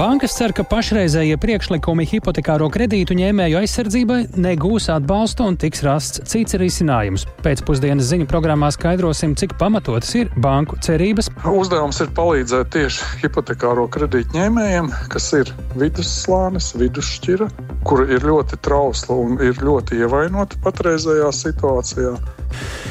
[0.00, 6.56] Bankas cer, ka pašreizējie priekšlikumi hipotekāro kredītu ņēmēju aizsardzībai negūs atbalstu un tiks rasts cits
[6.56, 7.26] risinājums.
[7.44, 11.28] Pēcpusdienas ziņu programmā skaidrosim, cik pamatotas ir banku cerības.
[11.44, 17.52] Uzdevums ir palīdzēt tieši hipotekāro kredītu ņēmējiem, kas ir vidusslānis, vidusšķira,
[17.84, 22.16] kura ir ļoti trausla un ir ļoti ievainota patreizējā situācijā.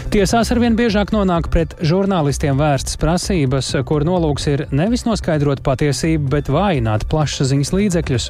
[0.09, 6.49] Tiesās arvien biežāk nonāk pret žurnālistiem vērstas prasības, kur nolūks ir nevis noskaidrot patiesību, bet
[6.49, 8.25] vājināt plašsaziņas līdzekļus.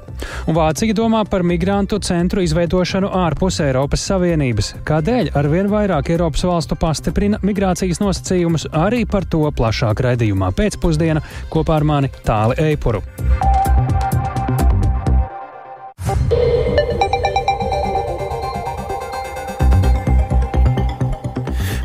[0.48, 4.73] Un Vācija domā par migrantu centru izveidošanu ārpus Eiropas Savienības.
[4.88, 11.80] Kādēļ arvien vairāk Eiropas valstu pastiprina migrācijas nosacījumus, arī par to plašāk raidījumā pēcpusdienā kopā
[11.80, 13.04] ar mani Tāli Eipuru.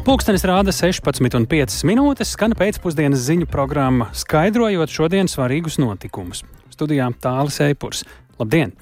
[0.05, 6.43] Pūkstens rāda 16,5 minūtes, skan pēcpusdienas ziņu programma, skaidrojot šodienas svarīgus notikumus.
[6.75, 8.05] Studijā Tālis Eipurs.
[8.41, 8.75] Labdien!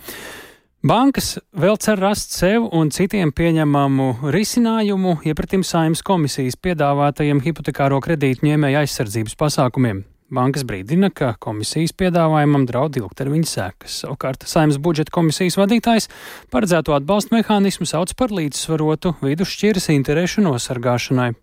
[0.82, 8.48] Bankas vēl cer rast sev un citiem pieņemamu risinājumu iepratim saimnes komisijas piedāvātajiem hipotekāro kredītu
[8.48, 10.02] ņēmēju aizsardzības pasākumiem.
[10.32, 14.00] Bankas brīdina, ka komisijas piedāvājumam draud ilgtermiņa sekas.
[14.02, 16.08] Savukārt saimnes budžeta komisijas vadītājs
[16.50, 21.34] paredzēto atbalstu mehānismu sauc par līdzsvarotu vidusšķiras interešu nosargāšanai.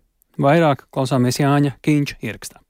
[0.42, 2.60] Vairāk klausāmies Jāņa Kīņša ierakstā.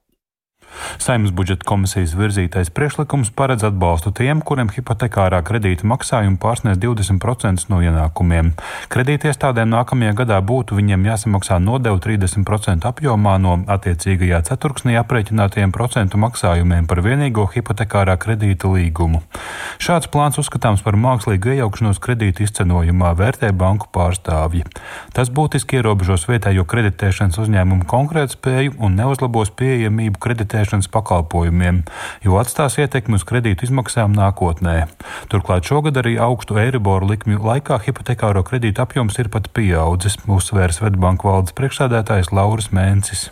[1.00, 7.80] Saimnes budžeta komisijas virzītais priekšlikums paredz atbalstu tiem, kuriem hipotekārā kredīta maksājumi pārsniedz 20% no
[7.84, 8.52] ienākumiem.
[8.92, 16.88] Kredītiestādēm nākamajā gadā būtu viņiem jāsamaksā nodevu 30% apjomā no attiecīgajā ceturksnī aprēķinātajiem procentu maksājumiem
[16.90, 19.22] par vienīgo hipotekārā kredīta līgumu.
[19.82, 24.66] Šāds plāns uzskatāms par mākslīgu iejaukšanos kredīta izcenojumā, vērtē banku pārstāvji.
[25.16, 31.82] Tas būtiski ierobežos vietējo kreditēšanas uzņēmumu konkurētspēju un neuzlabos pieejamību kreditēšanas kreditēšanas pakalpojumiem,
[32.24, 34.88] jo atstās ietekmi uz kredītu izmaksām nākotnē.
[35.32, 41.28] Turklāt šogad arī augstu eiriboru likmju laikā hipotekāro kredītu apjoms ir pat pieaudzis, uzsvērs Svetbanku
[41.28, 43.30] valdes priekšsādātājs Lauris Mēncis.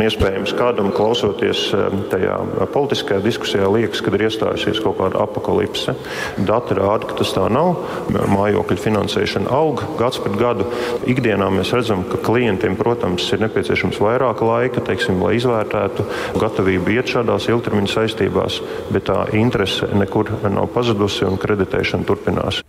[0.00, 1.66] Iespējams, kādam klausoties
[2.12, 2.36] tajā
[2.74, 5.94] politiskajā diskusijā, liekas, ka ir iestājusies kaut kāda apakalipse.
[6.38, 7.82] Dati rāda, ka tas tā nav.
[8.10, 10.68] Mājokļu finansēšana aug gads pēc gadu.
[11.10, 16.06] Ikdienā mēs redzam, ka klientiem, protams, ir nepieciešams vairāk laika, teiksim, lai izvērtētu
[16.40, 18.60] gatavību iet šādās ilgtermiņa saistībās,
[18.94, 22.62] bet tā interese nekur nav pazudusi un kreditēšana turpinās.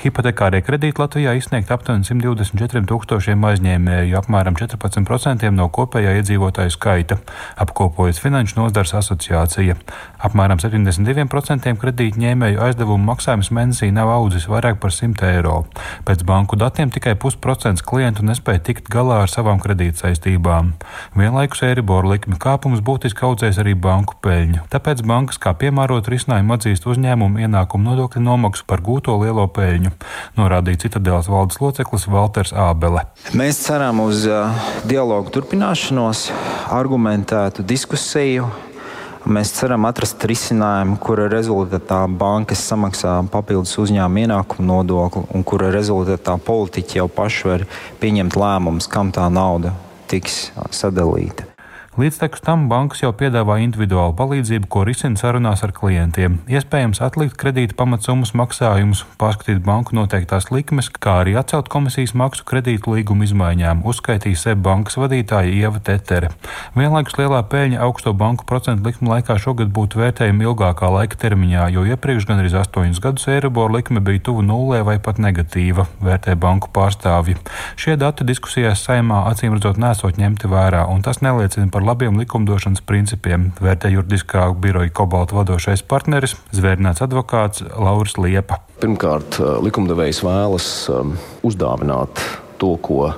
[0.00, 7.18] Hipotekārie kredīti Latvijā izsniegt aptuveni 124 tūkstošiem aizņēmēju, apmēram 14% no kopējā iedzīvotāju skaita,
[7.56, 9.76] apkopojas Finanšu nozars asociācija.
[10.24, 15.64] Apmēram 72% kredītu ņēmēju aizdevumu maksājums mēnesī nav audzis vairāk par 100 eiro.
[16.04, 20.74] Pēc banku datiem tikai pusprocents klientu nespēja tikt galā ar savām kredītsaistībām.
[21.16, 24.66] Vienlaikus Eiriboru likmi kāpums būtiski audzēs arī banku peļņu.
[24.72, 29.94] Tāpēc bankas kā piemērot risinājumu atzīst uzņēmumu ienākumu nodokļu nomaksu par gūto lielo peļņu
[30.38, 33.04] norādīja Citadelas valdes loceklis Walters Ābele.
[33.38, 34.26] Mēs ceram uz
[34.88, 36.17] dialogu turpināšanos,
[36.74, 38.48] argumentētu diskusiju.
[39.28, 46.38] Mēs ceram atrast risinājumu, kura rezultātā bankas samaksā papildus uzņēmuma ienākumu nodokli, un kura rezultātā
[46.46, 47.66] politiķi jau paši var
[48.00, 49.74] pieņemt lēmumus, kam tā nauda
[50.08, 51.57] tiks sadalīta.
[51.98, 56.36] Līdztekus tam bankas jau piedāvā individuālu palīdzību, ko risina sarunās ar klientiem.
[56.46, 62.94] Iespējams atlikt kredīta pamatsummas maksājumus, pārskatīt banku noteiktās likmes, kā arī atcelt komisijas maksu kredītu
[62.94, 66.30] līguma izmaiņām, uzskaitīja SEB bankas vadītāja Ieva Tetere.
[66.78, 71.82] Vienlaikus lielā peļņa augsto banku procentu likmu laikā šogad būtu vērtējama ilgākā laika termiņā, jo
[71.82, 76.70] iepriekš gan arī 8 gadus Eiribor likme bija tuvu nulē vai pat negatīva, vērtē banku
[76.78, 77.40] pārstāvji.
[77.74, 82.82] Šie dati diskusijās saimā acīm redzot nesot ņemti vērā, un tas neliecina par labiem likumdošanas
[82.84, 88.60] principiem, vērtē juridiskā biroja Kobalta vadošais partneris, zvērnāts advokāts Lauris Liepa.
[88.82, 91.16] Pirmkārt, likumdevējs vēlas um,
[91.46, 92.20] uzdāvināt
[92.60, 93.14] to, ko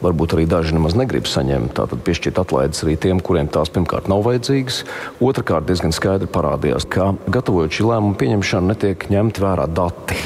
[0.00, 1.74] varbūt arī daži nemaz negrib saņemt.
[1.76, 4.82] Tātad piešķirt atlaides arī tiem, kuriem tās pirmkārt nav vajadzīgas.
[5.24, 10.16] Otrakārt, diezgan skaidri parādījās, ka gatavojot šī lēmuma pieņemšanu, netiek ņemti vērā dati.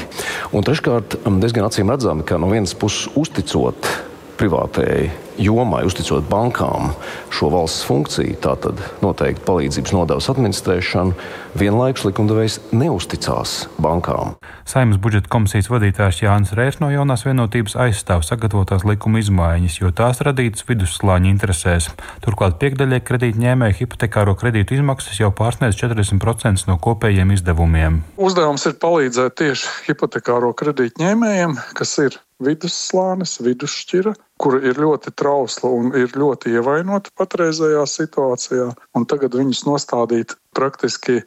[0.55, 3.91] Un treškārt, diezgan acīm redzami, ka no vienas puses uzticot
[4.39, 6.91] privātajai jomai, uzticot bankām
[7.33, 11.15] šo valsts funkciju, tātad noteikti palīdzības nodevas administrēšanu,
[11.59, 14.35] vienlaikus likumdevējs neusticās bankām.
[14.67, 20.21] Saimnes budžeta komisijas vadītājs Jānis Rērs no jaunās vienotības aizstāv sagatavotās likuma izmaiņas, jo tās
[20.25, 21.89] radītas vidusslāņa interesēs.
[22.25, 28.01] Turklāt piekdaļai kredītņēmēju hipotekāro kredītu izmaksas jau pārsniedz 40% no kopējiem izdevumiem.
[28.17, 35.91] Uzdevums ir palīdzēt tieši hipotekāro kredītņēmējiem, kas ir vidusslānis, vidusšķira, kura ir ļoti trausla un
[35.95, 38.71] ir ļoti ievainota patreizējā situācijā.
[38.97, 41.21] Un tagad viņus nostādīt praktiski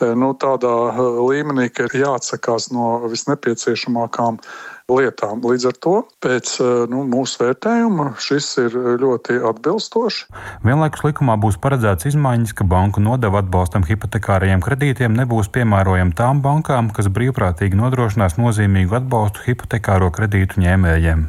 [0.00, 0.72] nu, tādā
[1.24, 4.40] līmenī, ka ir jāatsakās no visnepieciešamākām
[4.92, 5.40] lietām.
[5.42, 6.52] Līdz ar to pēc
[6.92, 10.28] nu, mūsu vērtējuma šis ir ļoti atbilstoši.
[10.66, 16.92] Vienlaikus likumā būs paredzēts izmaiņas, ka banku nodeva atbalstam hipotekārajiem kredītiem nebūs piemērojama tām bankām,
[16.94, 21.26] kas brīvprātīgi nodrošinās nozīmīgu atbalstu hipotekāro kredītu ņēmējiem.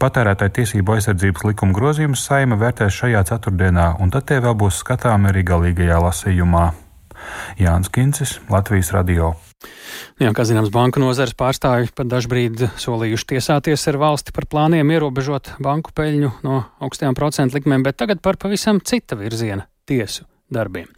[0.00, 5.30] Patērētāja tiesību aizsardzības likuma grozījumus saima vērtēs šajā ceturtdienā, un tad tie vēl būs skatāmi
[5.32, 6.64] arī galīgajā lasījumā.
[7.56, 9.34] Jānis Kincis, Latvijas Radio.
[10.20, 15.54] Jā, kā zināms, banku nozares pārstāvji pat dažbrīd solījuši tiesāties ar valsti par plāniem ierobežot
[15.64, 20.88] banku peļņu no augstajām procentu likmēm, bet tagad par pavisam cita virziena tiesu darbiem.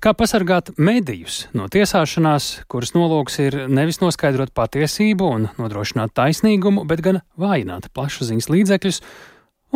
[0.00, 7.02] Kā pasargāt medijus no tiesāšanās, kuras nolūks ir nevis noskaidrot patiesību un nodrošināt taisnīgumu, bet
[7.04, 9.02] gan vājināt plašsaziņas līdzekļus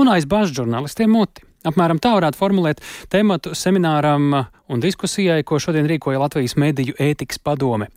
[0.00, 1.44] un aizbāzt žurnālistiem muti.
[1.64, 2.82] Apmēram tā varētu formulēt
[3.12, 7.88] tematu semināram un diskusijai, ko šodien rīkoja Latvijas mediju ētikas padome.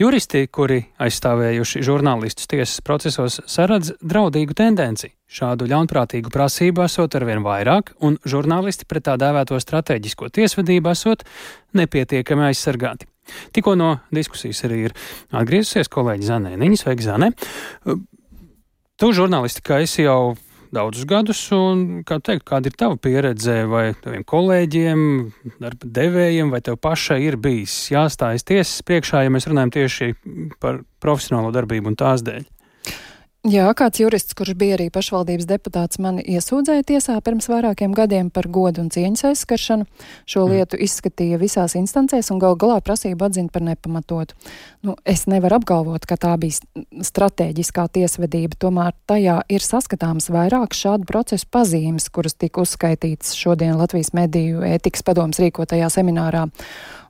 [0.00, 5.12] Juristi, kuri aizstāvējuši žurnālistus tiesas procesos, saredz draudīgu tendenci.
[5.30, 11.22] Šādu ļaunprātīgu prasību esot arvien vairāk, un žurnālisti pret tā dēvēto strateģisko tiesvedību esot
[11.76, 13.06] nepietiekami aizsargāti.
[13.54, 14.96] Tikko no diskusijas arī ir
[15.30, 17.30] atgriezusies kolēģi Zanē Niņas, sveiki Zanē.
[19.00, 20.34] Tu žurnālisti, kā esi jau
[20.74, 21.40] daudzus gadus.
[21.54, 25.02] Un, kā teikt, kāda ir tava pieredze vai taviem kolēģiem,
[25.62, 30.14] darba devējiem, vai tev pašai ir bijis jāstājas tiesas priekšā, ja mēs runājam tieši
[30.62, 32.46] par profesionālo darbību un tās dēļ?
[33.48, 38.44] Jā, kāds jurists, kurš bija arī pašvaldības deputāts, mani iesūdzēja tiesā pirms vairākiem gadiem par
[38.52, 39.86] godu un cieņas aizskaršanu.
[40.28, 40.52] Šo mm.
[40.52, 44.36] lietu izskatīja visās instancēs un gal galā prasību atzina par nepamatotu.
[44.84, 51.08] Nu, es nevaru apgalvot, ka tā bija stratēģiskā tiesvedība, tomēr tajā ir saskatāms vairāk šādu
[51.08, 56.50] procesu pazīmes, kuras tika uzskaitītas šodien Latvijas mediju ētikas padomas rīkotajā seminārā.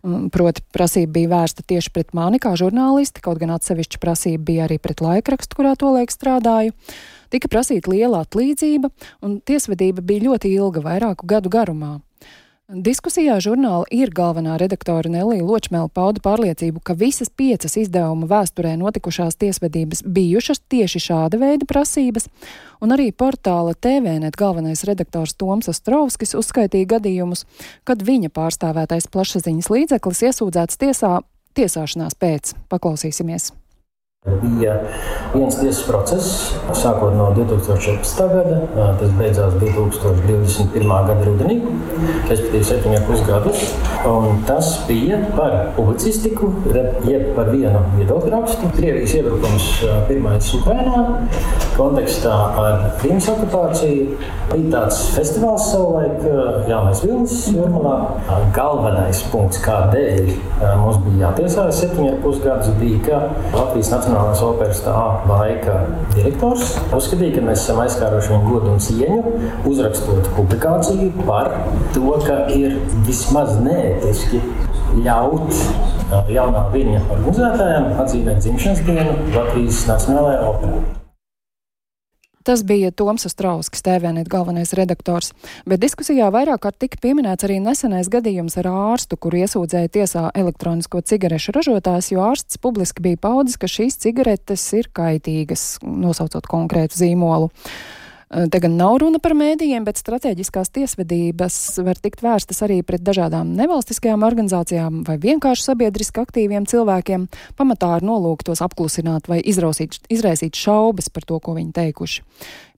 [0.02, 4.78] Proti, prasība bija vērsta tieši pret mani kā žurnālisti, kaut gan atsevišķa prasība bija arī
[4.80, 6.72] pret laikrakstu, kurā tolaik strādāju.
[7.30, 8.88] Tika prasīta liela atlīdzība,
[9.20, 11.98] un tiesvedība bija ļoti ilga, vairāku gadu garumā.
[12.70, 19.34] Diskusijā žurnāla ir galvenā redaktore Nelija Ločmēla pauda pārliecību, ka visas piecas izdevuma vēsturē notikušās
[19.42, 22.28] tiesvedības bijušas tieši šāda veida prasības,
[22.78, 27.42] un arī portāla TVNet galvenais redaktors Toms Ostrovskis uzskaitīja gadījumus,
[27.82, 31.16] kad viņa pārstāvētais plašsaziņas līdzeklis iesūdzēts tiesā
[31.58, 32.54] tiesāšanās pēc.
[32.70, 33.50] Paklausīsimies!
[34.20, 34.74] Bija
[35.32, 36.26] viens tiesas process,
[36.76, 38.18] sākot no 2014.
[38.28, 38.58] gada.
[39.00, 40.90] Tas beidzās 2021.
[41.08, 41.56] gada rudenī,
[42.28, 43.62] respektīvi, septiņus pusgadus.
[44.44, 46.50] Tas bija par publicistiku,
[47.08, 48.68] jeb par vienu viedokļu rakstu.
[48.76, 49.70] Krievijas iebrukums
[50.10, 51.06] pirmais Ukrainā,
[51.80, 54.18] kontekstā ar Krīmas okupāciju.
[54.50, 56.24] Bija tāds festivāls savulaik,
[56.68, 57.96] Jaunais Vilnis Jurmalā.
[58.56, 60.30] Galvenais punkts, kādēļ
[60.82, 63.20] mums bija jātiesājas septiņus pusgadus, bija, ka
[63.56, 64.96] Latvijas Nacionālās operas tā
[65.30, 65.78] laika
[66.16, 69.36] direktors uzskatīja, ka mēs esam aizskāruši viņu godu un cieņu,
[69.70, 71.52] uzrakstot publikāciju par
[71.94, 74.42] to, ka ir vismaz neētiski
[75.04, 75.54] ļaut
[76.30, 80.99] jaunā viņa organizētājiem atzīmēt dzimšanas dienu Latvijas Nacionālajā operā.
[82.50, 85.28] Tas bija Toms Strauskis, TVNet galvenais redaktors,
[85.70, 90.98] bet diskusijā vairāk kārt tika pieminēts arī nesenais gadījums ar ārstu, kur iesūdzēja tiesā elektronisko
[91.12, 97.52] cigarešu ražotājs, jo ārsts publiski bija paudis, ka šīs cigaretes ir kaitīgas, nosaucot konkrētu zīmolu.
[98.30, 103.02] Eh, te gan nav runa par mēdījiem, bet strateģiskās tiesvedības var tikt vērstas arī pret
[103.02, 107.26] dažādām nevalstiskajām organizācijām vai vienkārši sabiedriski aktīviem cilvēkiem,
[107.58, 112.22] pamatā ar nolūku tos apklusināt vai izrausīt, izraisīt šaubas par to, ko viņi teikuši.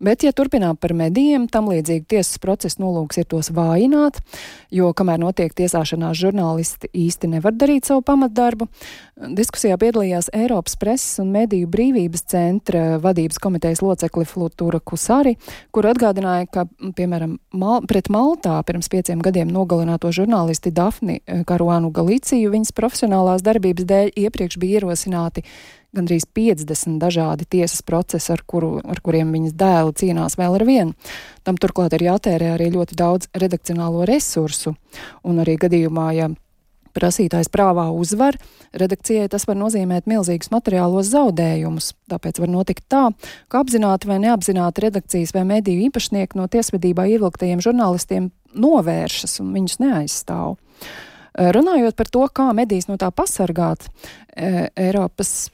[0.03, 4.19] Bet, ja turpinām par medijiem, tam līdzīgi tiesas procesa nolūks ir tos vājināt,
[4.75, 8.67] jo kamēr notiek tiesāšanās, žurnālisti īsti nevar darīt savu pamatdarbu.
[9.39, 15.37] Diskusijā piedalījās Eiropas preses un mediju brīvības centra vadības komitejas locekli Flutūra Kusari,
[15.75, 22.53] kur atgādināja, ka, piemēram, Mal pret Maltā pirms pieciem gadiem nogalināto žurnālisti Dafni Karuānu Galiciju
[22.55, 25.45] viņas profesionālās darbības dēļ iepriekš bija ierosināti
[25.93, 31.11] gandrīz 50 dažādi tiesas procesi, ar, kuru, ar kuriem viņas dēli cīnās vēl ar vienu.
[31.45, 34.75] Tam turklāt ir jātērē arī ļoti daudz redakcionālo resursu,
[35.29, 36.31] un arī gadījumā, ja
[36.97, 38.37] prasītājs prāvā uzvar,
[38.77, 41.93] redakcijai tas var nozīmēt milzīgus materiālos zaudējumus.
[42.13, 43.05] Tāpēc var notikt tā,
[43.53, 49.81] ka apzināti vai neapzināti redakcijas vai mediju īpašnieki no tiesvedībā ievilktajiem žurnālistiem novēršas un viņus
[49.83, 50.59] neaizstāv.
[51.33, 53.89] Runājot par to, kā medijas no tā pasargāt,
[54.37, 55.51] Eiropas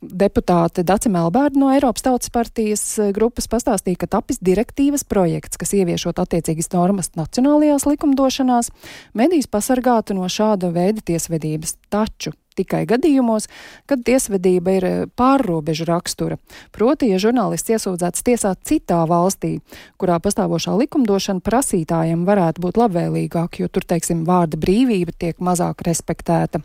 [0.00, 2.82] deputāte Dace Melbērda no Eiropas Tautas partijas
[3.16, 8.72] grupas pastāstīja, ka tapis direktīvas projekts, kas ieviešot attiecīgas normas nacionālajās likumdošanās,
[9.18, 11.76] medijas pasargātu no šāda veida tiesvedības.
[11.92, 13.48] Taču tikai gadījumos,
[13.88, 16.38] kad tiesvedība ir eh, pārrobežu rakstura.
[16.74, 19.58] Proti, ja žurnālists iesūdzēts tiesā citā valstī,
[20.00, 26.62] kurā pastāvošā likumdošana prasītājiem varētu būt labvēlīgāk, jo tur, teiksim, vārda brīvība tiek mazāk respektēta.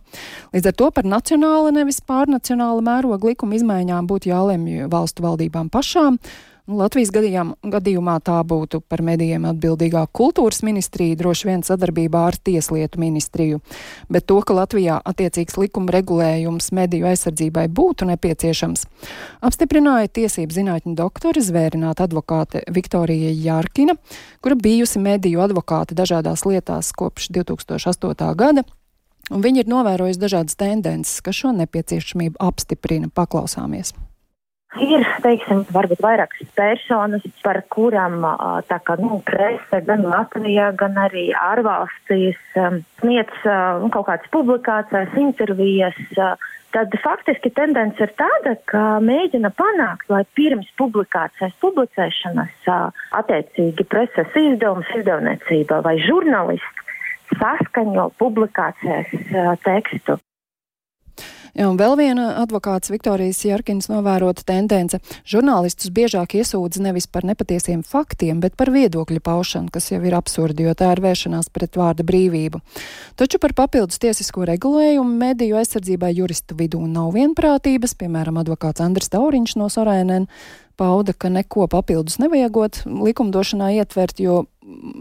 [0.56, 6.20] Līdz ar to par nacionāla, nevis pārnacionāla mēroga likuma izmaiņām būtu jālemj valstu valdībām pašām.
[6.63, 13.01] Nu, Latvijas gadījumā tā būtu par medijiem atbildīgā kultūras ministrija, droši vien sadarbībā ar Tieslietu
[13.03, 13.60] ministriju.
[14.08, 18.86] Bet to, ka Latvijā attiecīgs likuma regulējums mediju aizsardzībai būtu nepieciešams,
[19.43, 23.98] apstiprināja tiesību zinātņu doktori zvērināta advokāte Viktorija Jārkina,
[24.39, 28.32] kura bijusi mediju advokāte dažādās lietās kopš 2008.
[28.39, 28.63] gada.
[29.36, 33.12] Un viņi ir novērojuši dažādas tendences, kas šo nepieciešamību apstiprina.
[33.12, 33.91] Paklausāmies!
[34.82, 38.24] Ir, teiksim, varbūt vairākas personas, par kurām
[38.70, 42.39] tā kā, nu, prese gan Latvijā, gan arī ārvalstīs
[43.01, 46.00] sniedz nu, kaut kādas publikācijas, intervijas.
[46.74, 52.72] Tad faktiski tendence ir tāda, ka mēģina panākt, lai pirms publikācijas publicēšanas
[53.13, 59.13] attiecīgi preses izdevums, izdevniecība vai žurnālists saskaņo publikācijas
[59.62, 60.18] tekstu.
[61.54, 64.98] Ja, un vēl viena advokāts Viktorijas Jarkins novērota tendence.
[65.30, 70.66] Žurnālistus biežāk iesūdz nevis par nepatiesiem faktiem, bet par viedokļu paušanu, kas jau ir absurdi,
[70.66, 72.64] jo tā ir vēršanās pret vārda brīvību.
[73.22, 79.54] Taču par papildus tiesisko regulējumu mediju aizsardzībai juristu vidū nav vienprātības, piemēram, advokāts Andris Tauriņš
[79.62, 80.26] no Sorēnēn
[80.77, 84.44] pauda, ka neko papildus nevajagot likumdošanā ietvert, jo,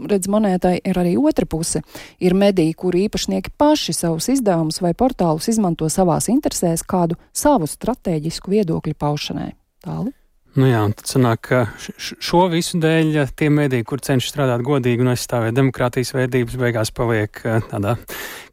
[0.09, 1.83] redz, monētai ir arī otra puse.
[2.23, 8.53] Ir mediji, kuri īpašnieki paši savus izdevumus vai portālus izmanto savās interesēs kādu savu strateģisku
[8.53, 9.53] viedokļu paušanai.
[9.83, 10.13] Tālu.
[10.53, 11.59] Nu jā, tad sanāk, ka
[11.97, 17.39] šo visu dēļ tie mediji, kur cenšas strādāt godīgi un aizstāvēt demokrātijas vērtības, beigās paliek
[17.71, 17.95] tādā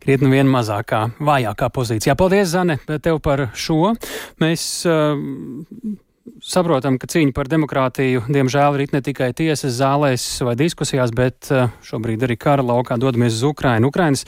[0.00, 2.16] krietni vien mazākā, vājākā pozīcijā.
[2.16, 3.92] Paldies, Zane, tev par šo.
[4.40, 5.12] Mēs uh,
[6.44, 11.68] saprotam, ka cīņa par demokrātiju, diemžēl, rit ne tikai tiesas zālēs vai diskusijās, bet eh,
[11.86, 13.90] šobrīd arī kara laukā dodamies uz Ukrainu.
[13.90, 14.26] Ukrainas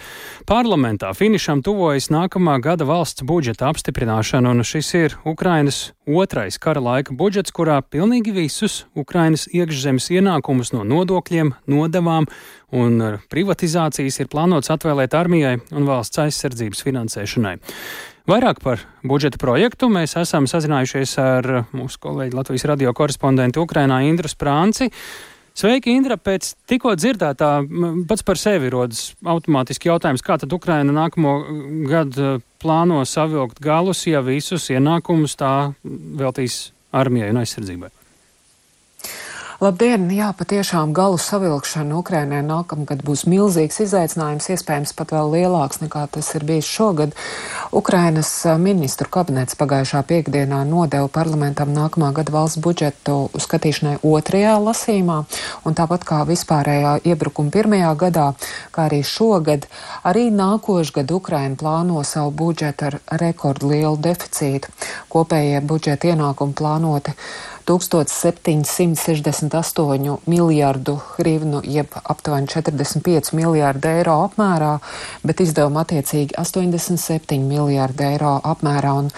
[0.48, 7.14] parlamentā finišam tuvojas nākamā gada valsts budžeta apstiprināšana, un šis ir Ukrainas otrais kara laika
[7.16, 12.28] budžets, kurā pilnīgi visus Ukrainas iekšzemes ienākumus no nodokļiem, nodevām
[12.72, 17.58] un privatizācijas ir plānots atvēlēt armijai un valsts aizsardzības finansēšanai.
[18.22, 24.30] Vairāk par budžeta projektu mēs esam sazinājušies ar mūsu kolēģi Latvijas radio korespondentu Ukrainā Indru
[24.30, 24.92] Sprānci.
[25.58, 26.14] Sveiki, Indra!
[26.14, 27.48] Pēc tikko dzirdētā
[28.08, 31.34] pats par sevi rodas automātiski jautājums, kā tad Ukraina nākamo
[31.90, 37.90] gadu plāno savilkt galus, ja visus ienākumus tā veltīs armijai un aizsardzībai?
[39.62, 40.08] Labdien!
[40.10, 46.30] Jā, patiešām galu savilkšana Ukrainē nākamgad būs milzīgs izaicinājums, iespējams pat vēl lielāks nekā tas
[46.34, 47.14] ir bijis šogad.
[47.70, 55.20] Ukrainas ministru kabinets pagājušā piekdienā nodeva parlamentam nākamā gada valsts budžetu skatīšanai otrajā lasīmā,
[55.62, 58.26] un tāpat kā vispārējā iebrukuma pirmajā gadā,
[58.74, 59.70] kā arī šogad,
[60.02, 64.74] arī nākošgad Ukraina plāno savu budžetu ar rekordlielu deficītu.
[65.14, 67.14] Kopējie budžeta ienākumi plānoti
[67.68, 74.78] 1768 miljardu hrivnu, jeb aptuveni 45 miljārdu eiro apmērā,
[75.22, 78.92] bet izdevumi attiecīgi 87 miljārdu eiro apmērā.
[79.04, 79.10] Un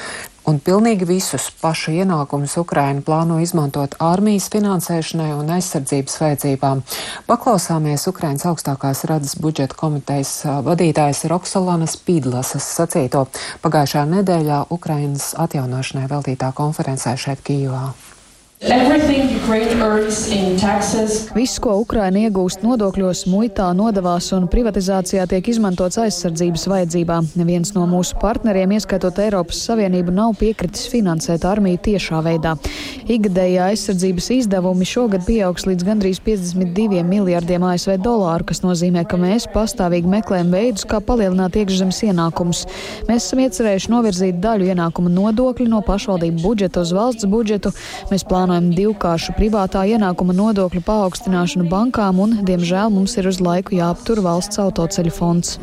[0.44, 6.84] Un pilnīgi visus pašu ienākumus Ukraina plāno izmantot armijas finansēšanai un aizsardzības vajadzībām.
[7.30, 10.36] Paklausāmies Ukrainas augstākās radas budžeta komitejas
[10.68, 13.24] vadītājas Roksalanas Pīdlasas sacīto
[13.64, 17.94] pagājušā nedēļā Ukrainas atjaunošanai veltītā konferencē šeit Kijivā.
[21.36, 27.28] Viss, ko Ukraina iegūst nodokļos, muitā, nodevās un privatizācijā, tiek izmantots aizsardzības vajadzībām.
[27.36, 32.54] Neviens no mūsu partneriem, ieskaitot Eiropas Savienību, nav piekritis finansēt armiju tiešā veidā.
[33.04, 39.44] Ikgadējā aizsardzības izdevumi šogad pieaugs līdz gandrīz 52 miljardiem ASV dolāru, kas nozīmē, ka mēs
[39.52, 42.64] pastāvīgi meklējam veidus, kā palielināt iekšzemes ienākumus.
[43.10, 47.74] Mēs esam iecerējuši novirzīt daļu ienākumu nodokļu no pašvaldību budžeta uz valsts budžetu.
[48.08, 54.22] Mēs plānojam divkāršu privātā ienākuma nodokļu paaugstināšanu bankām, un, diemžēl, mums ir uz laiku jāaptur
[54.24, 55.58] valsts autoceļu fonds.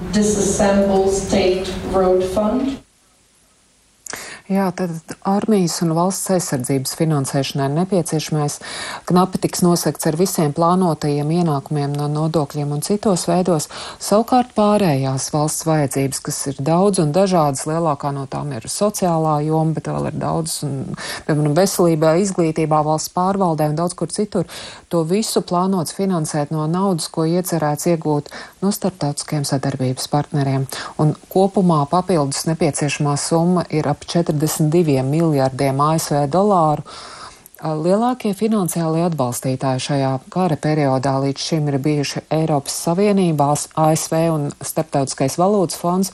[4.52, 8.58] Jā, tad armijas un valsts aizsardzības finansēšanai nepieciešamais
[9.08, 13.70] knapi tiks nosegts ar visiem plānotajiem ienākumiem no nodokļiem un citos veidos.
[14.04, 19.78] Savukārt pārējās valsts vajadzības, kas ir daudz un dažādas, lielākā no tām ir sociālā joma,
[19.78, 24.52] bet vēl ir daudz, un, piemēram, veselībā, izglītībā, valsts pārvaldē un daudz kur citur.
[24.92, 28.28] To visu plānots finansēt no naudas, ko iecerēts iegūt
[28.60, 30.68] no starptautiskiem sadarbības partneriem.
[31.00, 34.41] Un kopumā papildus nepieciešamā summa ir ap 40.
[34.42, 36.86] 42 miljardiem ASV dolāru.
[37.62, 45.38] Lielākie finansiālie atbalstītāji šajā kara periodā līdz šim ir bijuši Eiropas Savienībās, ASV un Starptautiskais
[45.38, 46.10] valūtas fonds,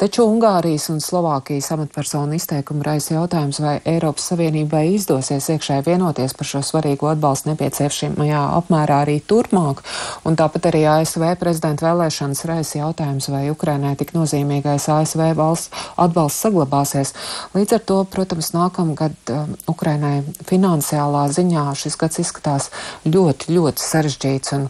[0.00, 6.48] taču Ungārijas un Slovākijas amatpersonu izteikumu raisa jautājums, vai Eiropas Savienībai izdosies iekšēji vienoties par
[6.48, 9.84] šo svarīgo atbalstu nepieciešamajā apmērā arī turpmāk,
[10.24, 16.48] un tāpat arī ASV prezidenta vēlēšanas raisa jautājums, vai Ukrainai tik nozīmīgais ASV valsts atbalsts
[16.48, 17.12] saglabāsies.
[17.52, 22.70] Līdz ar to, protams, nākamgad um, Ukrainai finanses finansiālā ziņā šis gads izskatās
[23.04, 24.52] ļoti, ļoti sarežģīts.
[24.54, 24.68] Un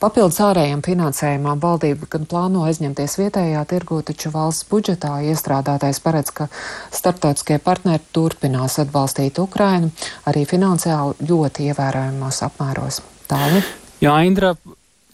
[0.00, 6.48] papildus ārējiem finansējumam valdība gan plāno aizņemties vietējā tirgu, taču valsts budžetā iestrādātais paredz, ka
[6.90, 9.90] starptautiskie partneri turpinās atbalstīt Ukrainu
[10.26, 13.02] arī finansiāli ļoti ievērojamos apmēros.
[13.28, 13.62] Tāli.
[14.02, 14.54] Jā, Indra,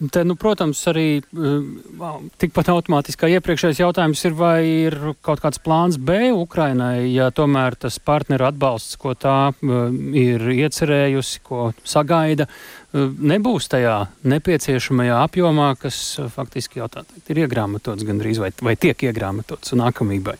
[0.09, 5.61] Te, nu, protams, arī uh, tikpat automātiski kā iepriekšējais jautājums ir, vai ir kaut kāds
[5.61, 9.81] plāns B Ukrainai, ja tomēr tas partneru atbalsts, ko tā uh,
[10.17, 16.01] ir iecerējusi, ko sagaida, uh, nebūs tajā nepieciešamajā apjomā, kas
[16.33, 20.39] faktiski jau tā teikt, ir iegrāmatots gandrīz vai, vai tiek iegrāmatots nākamībai.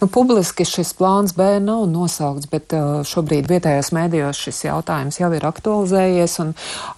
[0.00, 5.30] Nu, publiski šis plāns B nav nosaukts, bet uh, šobrīd vietējos mēdījos šis jautājums jau
[5.32, 6.50] ir aktualizējies, un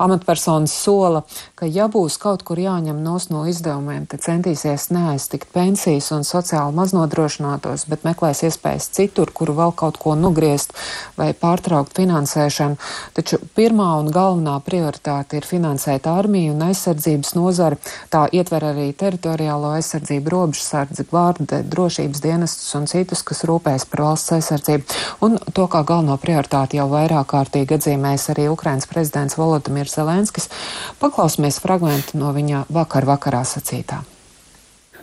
[0.02, 1.22] amatpersonas sola,
[1.54, 6.74] ka ja būs kaut kur jāņem nos no izdevumiem, tad centīsies neaiztikt pensijas un sociāli
[6.74, 10.74] maznodrošinātos, bet meklēs iespējas citur, kur vēl kaut ko nogriezt
[11.18, 12.80] vai pārtraukt finansēšanu.
[13.14, 17.78] Taču pirmā un galvenā prioritāte ir finansēt armiju un aizsardzības nozari.
[18.10, 22.26] Tā ietver arī teritoriālo aizsardzību, robežsardzi, gvārde, drošības
[22.57, 25.01] dienestus un citus, kas rūpēs par valsts aizsardzību.
[25.25, 30.49] Un to kā galveno prioritāti jau vairāk kārtīgi atzīmēs arī Ukrainas prezidents Volodimirs Zelenskis.
[31.01, 34.03] Paklausīsimies fragmentu no viņa vakar vakarā sacītā.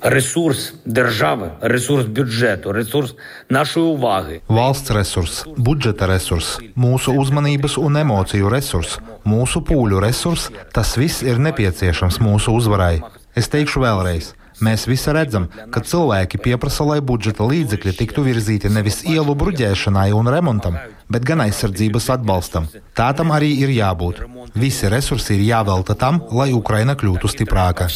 [0.00, 3.14] Ресурс держави, ресурс бюджету, ресурс
[3.48, 4.40] нашої уваги.
[4.48, 8.96] Valsts resurs, budžeta resurs, mūsu uzmanības un emociju resurs,
[9.28, 13.02] mūsu pūļu resurs - tas viss ir nepieciešams mūsu uzvarai.
[13.36, 14.32] Es teikšu vēlreiz.
[14.63, 20.31] Mēs visi redzam, ka cilvēki pieprasa, lai budžeta līdzekļi tiktu virzīti nevis ielu bruģēšanai un
[20.31, 20.77] remontam,
[21.11, 22.69] bet gan aizsardzības atbalstam.
[22.95, 24.23] Tā tam arī ir jābūt.
[24.55, 27.89] Visi resursi ir jāvelta tam, lai Ukraina kļūtu stiprāka.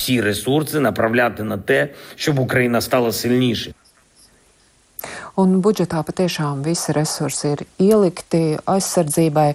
[5.39, 9.53] Un budžetā patiešām visi resursi ir ielikti aizsardzībai.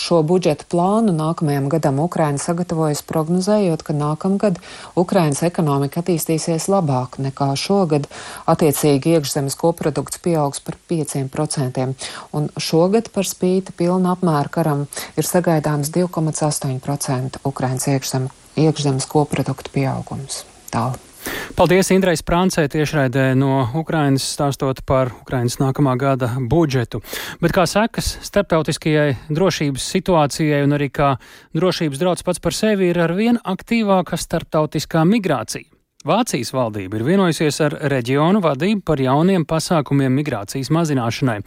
[0.00, 4.58] Šo budžeta plānu nākamajam gadam Ukraina sagatavojas prognozējot, ka nākamgad
[4.98, 8.08] Ukrainas ekonomika attīstīsies labāk nekā šogad.
[8.50, 11.88] Attiecīgi iekšzemes koprodukts pieaugs par 5%,
[12.34, 18.30] un šogad par spīti pilna apmēra karam ir sagaidāms 2,8% Ukrainas iekšzem,
[18.66, 20.42] iekšzemes koprodukta pieaugums.
[20.74, 21.13] Tālāk.
[21.54, 27.00] Paldies Indrai Sprāncē tiešraidē no Ukrainas stāstot par Ukrainas nākamā gada budžetu.
[27.40, 31.14] Bet kā sekas starptautiskajai drošības situācijai un arī kā
[31.54, 35.70] drošības drauds pats par sevi ir arvien aktīvāka starptautiskā migrācija.
[36.04, 41.38] Vācijas valdība ir vienojusies ar reģionu vadību par jauniem pasākumiem migrācijas mazināšanai.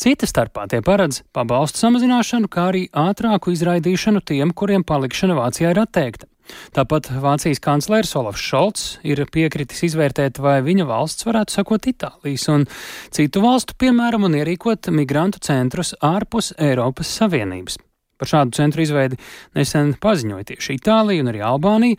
[0.00, 5.82] Cita starpā tie paredz pabalstu samazināšanu, kā arī ātrāku izraidīšanu tiem, kuriem palikšana Vācijā ir
[5.82, 6.30] atteikta.
[6.76, 12.66] Tāpat Vācijas kanclers Olafs Šolts ir piekritis izvērtēt, vai viņa valsts varētu sakot Itālijas un
[13.14, 17.78] citu valstu piemēram un ierīkot migrantu centrus ārpus Eiropas Savienības.
[18.20, 19.16] Par šādu centru izveidi
[19.56, 21.96] nesen paziņoja tieši Itālija un arī Albānija,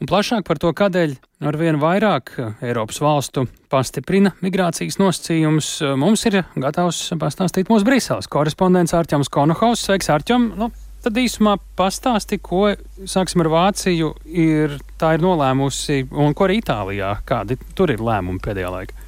[0.00, 1.16] un plašāk par to, kādēļ
[1.50, 2.32] arvien vairāk
[2.64, 9.84] Eiropas valstu pastiprina migrācijas nosacījumus, mums ir gatavs pastāstīt mūsu Briseles korespondents Ārķams Konohaus.
[9.84, 10.48] Sveiks, Ārķam!
[10.56, 10.70] Nu,
[11.00, 12.74] Tad īsumā pastāsti, ko,
[13.08, 18.42] sāksim ar Vāciju, ir, tā ir nolēmusi, un ko arī Itālijā, kādi tur ir lēmumi
[18.44, 19.06] pēdējā laikā.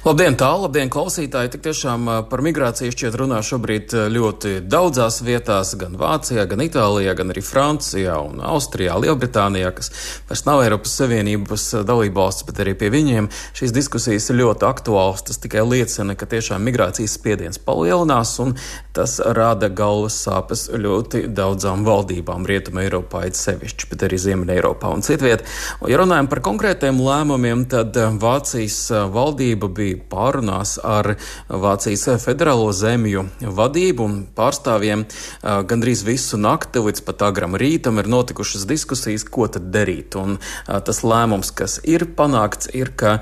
[0.00, 1.50] Labdien, tālu, labdien, klausītāji!
[1.52, 7.28] Tik tiešām par migrāciju šķiet runā šobrīd ļoti daudzās vietās, gan Vācijā, gan Itālijā, gan
[7.34, 9.92] arī Francijā un Austrijā, Lielbritānijā, kas
[10.30, 13.28] vairs nav Eiropas Savienības dalībvalsts, bet arī pie viņiem
[13.60, 15.20] šīs diskusijas ir ļoti aktuāls.
[15.28, 18.56] Tas tikai liecina, ka tiešām migrācijas spiediens palielinās un
[18.96, 24.96] tas rada galvas sāpes ļoti daudzām valdībām Rietumē Eiropā, it sevišķi, bet arī Ziemeļa Eiropā
[24.96, 25.44] un citviet.
[25.92, 28.80] Ja runājam par konkrētiem lēmumiem, tad Vācijas
[29.12, 31.14] valdība bija bija pārunās ar
[31.48, 35.04] Vācijas federālo zemju vadību un pārstāvjiem
[35.42, 40.16] gandrīz visu nakti līdz pat agram rītam ir notikušas diskusijas, ko tad darīt.
[40.20, 43.18] Un tas lēmums, kas ir panākts, ir, ka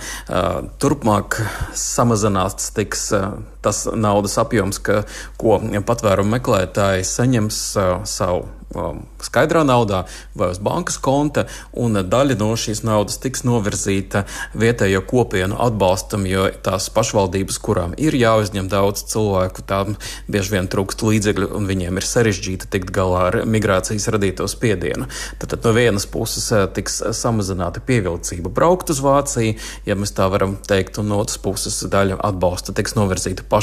[0.83, 1.41] turpmāk
[1.77, 3.09] samazināts tiks
[3.69, 5.03] tas naudas apjoms, ka,
[5.41, 7.65] ko patvērumu meklētāji saņems
[8.09, 8.47] savu
[9.25, 10.03] skaidrā naudā
[10.37, 14.25] vai uz bankas konta, un daļa no šīs naudas tiks novirzīta
[14.59, 19.97] vietējo kopienu atbalstam, jo tās pašvaldības, kurām ir jāuzņem daudz cilvēku, tām
[20.29, 25.09] bieži vien trūkst līdzekļu, un viņiem ir sarežģīti tikt galā ar migrācijas radīto spiedienu.
[25.41, 29.57] Tad, tad no vienas puses tiks samazināta pievilcība braukt uz Vāciju,
[29.89, 33.58] ja mēs tā varam teikt, un no otras puses daļa atbalsta tiks novirzīta pašvaldībām.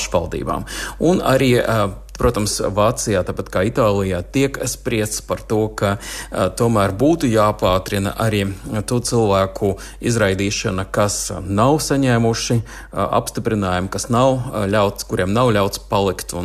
[1.00, 6.94] Un arī uh, Protams, Vācijā, tāpat kā Itālijā, tiek spriests par to, ka a, tomēr
[6.96, 8.46] būtu jāpātrina arī
[8.88, 9.76] to cilvēku
[10.06, 16.36] izraidīšana, kas nav saņēmuši a, apstiprinājumu, kas nav ļauts, kuriem nav ļauts palikt.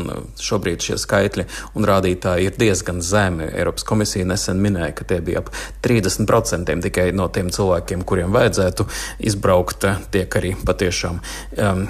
[0.41, 1.47] Šobrīd šie skaitļi
[1.79, 3.47] un rādītāji ir diezgan zemi.
[3.51, 5.53] Eiropas komisija nesen minēja, ka tie bija ap
[5.87, 8.87] 30% tikai no tiem cilvēkiem, kuriem vajadzētu
[9.31, 11.21] izbraukt, tiek arī patiešām,
[11.63, 11.87] um,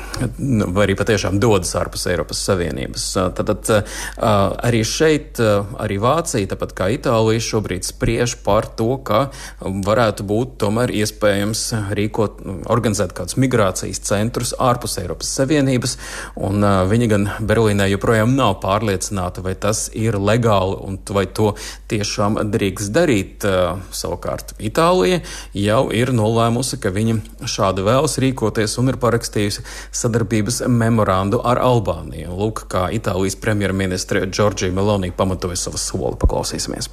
[0.84, 3.08] arī patiešām dodas ārpus Eiropas Savienības.
[3.38, 3.84] Tad, uh,
[4.66, 5.40] arī šeit,
[5.80, 9.28] arī Vācija, tāpat kā Itālija, šobrīd spriež par to, ka
[9.60, 11.62] varētu būt tomēr iespējams
[11.96, 15.96] rīkot, organizēt kādus migrācijas centrus ārpus Eiropas Savienības,
[16.40, 21.54] un viņi gan Berlīnē joprojām nav pārliecināti, vai tas ir legāli un vai to
[21.90, 23.46] tiešām drīkst darīt.
[23.94, 25.20] Savukārt Itālija
[25.56, 29.64] jau ir nolēmusi, ka viņi šādi vēlas rīkoties un ir parakstījusi
[29.96, 32.32] sadarbības memorandu ar Albāniju.
[32.40, 36.16] Lūk, kā Itālijas premjerministrs premjerministre Džordžija Meloni pamatoja savu soli.
[36.20, 36.88] Paklausīsimies!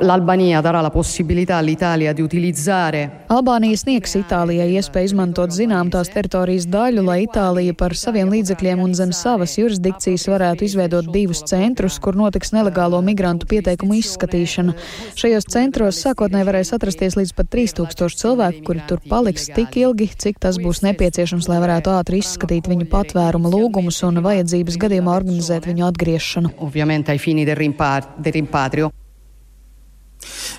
[0.00, 3.26] L'Albania darà la possibilità all'Italia di utilizzare.
[3.28, 8.94] Albānija sniegs Itālijai iespēju izmantot zinām tās teritorijas daļu, lai Itālija par saviem līdzekļiem un
[8.96, 14.72] zem savas jurisdikcijas varētu izveidot divus centrus, kur notiks nelegālo migrantu pieteikumu izskatīšana.
[15.20, 20.40] Šajos centros sākotnēji varēs atrasties līdz pat 3000 cilvēku, kuri tur paliks tik ilgi, cik
[20.40, 25.84] tas būs nepieciešams, lai varētu ātri izskatīt viņu patvērumu lūgumus un vajadzības gadījumā organizēt viņu
[25.92, 26.56] atgriešanu.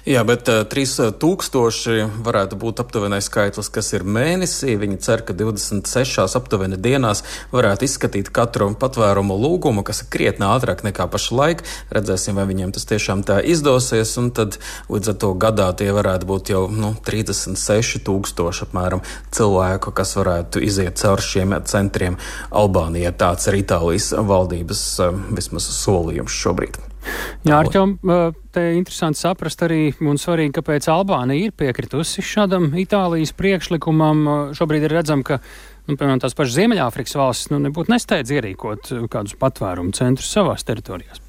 [0.03, 4.75] Jā, bet uh, eh, 3000 varētu būt aptuvenais skaitlis, kas ir mēnesī.
[4.79, 7.23] Viņi cer, ka 26 aptuveni dienās
[7.53, 11.63] varētu izskatīt katru patvērumu lūgumu, kas ir krietni ātrāk nekā pašlaik.
[11.95, 14.59] Redzēsim, vai viņiem tas tiešām tā izdosies, un tad
[14.91, 20.63] līdz ar to gadā tie varētu būt jau nu, 36 tūkstoši apmēram cilvēku, kas varētu
[20.63, 22.19] iziet cauri šiem centriem
[22.51, 23.15] Albānijā.
[23.15, 26.92] Tāds ir Itālijas valdības uh, vismaz solījums šobrīd.
[27.43, 27.97] Jā, Arķom,
[28.55, 34.23] te interesanti saprast arī un svarīgi, kāpēc Albānija ir piekritusi šādam Itālijas priekšlikumam.
[34.55, 35.39] Šobrīd ir redzam, ka,
[35.87, 41.22] nu, piemēram, tās pašas Ziemeļāfrikas valstis nu, nebūtu nesteidz ierīkot kādus patvērumu centrus savās teritorijās.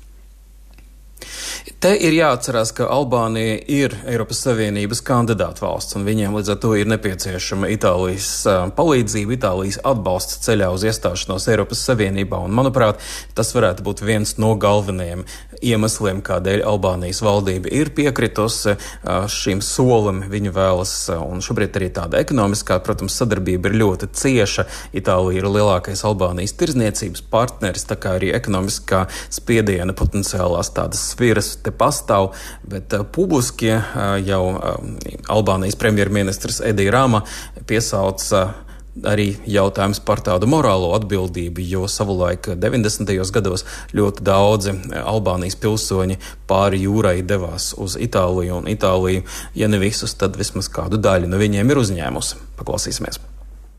[1.85, 6.73] Te ir jāatcerās, ka Albānija ir Eiropas Savienības kandidāta valsts, un viņiem līdz ar to
[6.81, 8.29] ir nepieciešama Itālijas
[8.77, 12.41] palīdzība, Itālijas atbalsts ceļā uz iestāšanos Eiropas Savienībā.
[12.45, 13.05] Un, manuprāt,
[13.37, 15.27] tas varētu būt viens no galvenajiem
[15.65, 18.77] iemesliem, kādēļ Albānijas valdība ir piekritusi
[19.33, 20.23] šim solim.
[20.33, 24.67] Viņa vēlas, un šobrīd arī tāda ekonomiskā, protams, sadarbība ir ļoti cieša.
[24.97, 31.73] Itālija ir lielākais Albānijas tirzniecības partneris, tā kā arī ekonomiskā spiediena potenciālās tādas sviras te
[31.75, 32.33] pastāv,
[32.69, 34.77] bet uh, publiski uh, jau uh,
[35.33, 37.25] Albānijas premjerministrs Edija Rama
[37.69, 38.47] piesauca
[39.03, 43.11] arī jautājums par tādu morālo atbildību, jo savulaik 90.
[43.35, 49.27] gados ļoti daudzi Albānijas pilsoņi pāri jūrai devās uz Itāliju, un Itālija,
[49.59, 52.43] ja ne visus, tad vismaz kādu daļu no viņiem ir uzņēmusi.
[52.61, 53.34] Paklausīsimies!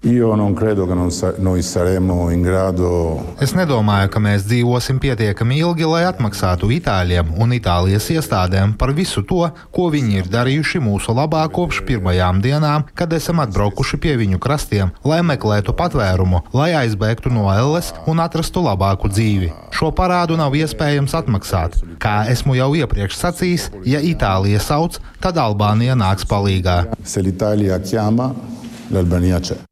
[0.06, 3.26] Io non credo che non sa noi saremo in grado.
[3.42, 9.24] Es nedomāju, ka mēs dzīvosim pietiekami ilgi, lai atmaksātu Itāļiem un Itālijas iestādēm par visu
[9.26, 14.38] to, ko viņi ir darījuši mūsu labā kopš pirmajām dienām, kad esam atbraukuši pie viņu
[14.38, 19.50] krastiem, lai meklētu patvērumu, lai aizbēgtu no elles un atrastu labāku dzīvi.
[19.74, 21.82] Šo parādu nav iespējams atmaksāt.
[21.98, 26.84] Kā esmu jau iepriekš sacījis, ja Itālija sauc, tad Albānija nāks palīgā.
[27.02, 28.36] Se l'Italia chiama,
[28.94, 29.66] l'Albania c'è.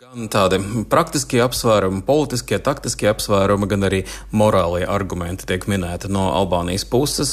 [0.00, 0.56] Gan tādi
[0.88, 3.98] praktiskie apsvērumi, politiskie, taktiskie apsvērumi, gan arī
[4.32, 7.32] morālie argumenti tiek minēti no Albānijas puses.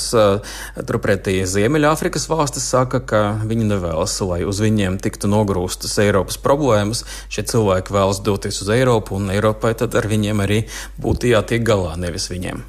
[0.89, 7.05] Turpretī Ziemeļāfrikas valstis saka, ka viņi nevēlas, lai uz viņiem tiktu nogrūstas Eiropas problēmas.
[7.31, 10.59] Šie cilvēki vēlas doties uz Eiropu, un Eiropai tad ar viņiem arī
[10.99, 12.65] būtu jātiek galā, nevis viņiem.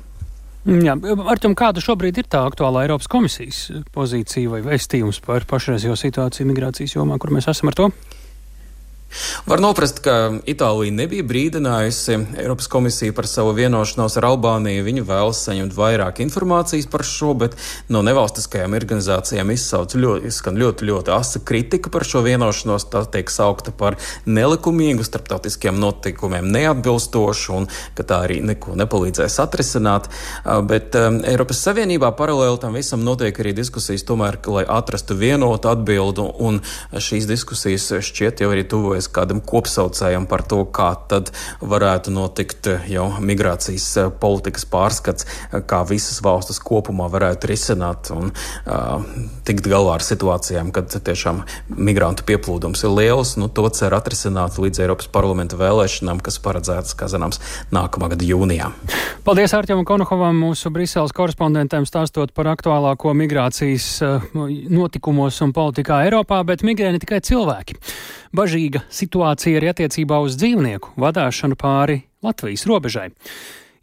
[0.86, 0.94] Jā,
[1.26, 6.94] Arčam, kāda šobrīd ir tā aktuālā Eiropas komisijas pozīcija vai vēstījums par pašreizējo situāciju migrācijas
[7.00, 7.90] jomā, kur mēs esam ar to?
[9.48, 10.14] Var noprast, ka
[10.48, 14.84] Itālija nebija brīdinājusi Eiropas komisiju par savu vienošanos ar Albāniju.
[14.84, 17.56] Viņi vēlas saņemt vairāk informācijas par šo, bet
[17.88, 22.88] no nevalstiskajām organizācijām izsauc ļoti, izskan ļoti, ļoti asa kritika par šo vienošanos.
[22.92, 23.96] Tā tiek saukta par
[24.28, 30.10] nelikumīgu, starptautiskiem notikumiem neatbilstošu un ka tā arī neko nepalīdzēs atrisināt.
[30.68, 36.28] Bet um, Eiropas Savienībā paralēli tam visam notiek arī diskusijas tomēr, lai atrastu vienotu atbildu,
[36.44, 36.60] un
[36.92, 41.30] šīs diskusijas šķiet jau arī tuvojas tuvojas kādam kopsaucējam par to, kā tad
[41.60, 48.32] varētu notikt jau migrācijas eh, politikas pārskats, eh, kā visas valstis kopumā varētu risināt un
[48.32, 49.02] uh,
[49.46, 53.36] tikt galā ar situācijām, kad tiešām migrantu pieplūdums ir liels.
[53.38, 57.40] Nu, to cer atrisināt līdz Eiropas parlamenta vēlēšanām, kas paredzētas, kā zināms,
[57.74, 58.70] nākamā gada jūnijā.
[59.26, 63.88] Paldies Ārķam Konohovam, mūsu Briseles korespondentam, stāstot par aktuālāko migrācijas
[64.34, 67.78] notikumos un politikā Eiropā, bet migrē ne tikai cilvēki.
[68.36, 73.10] Bažīga situācija arī attiecībā uz dzīvnieku vadāšanu pāri Latvijas robežai.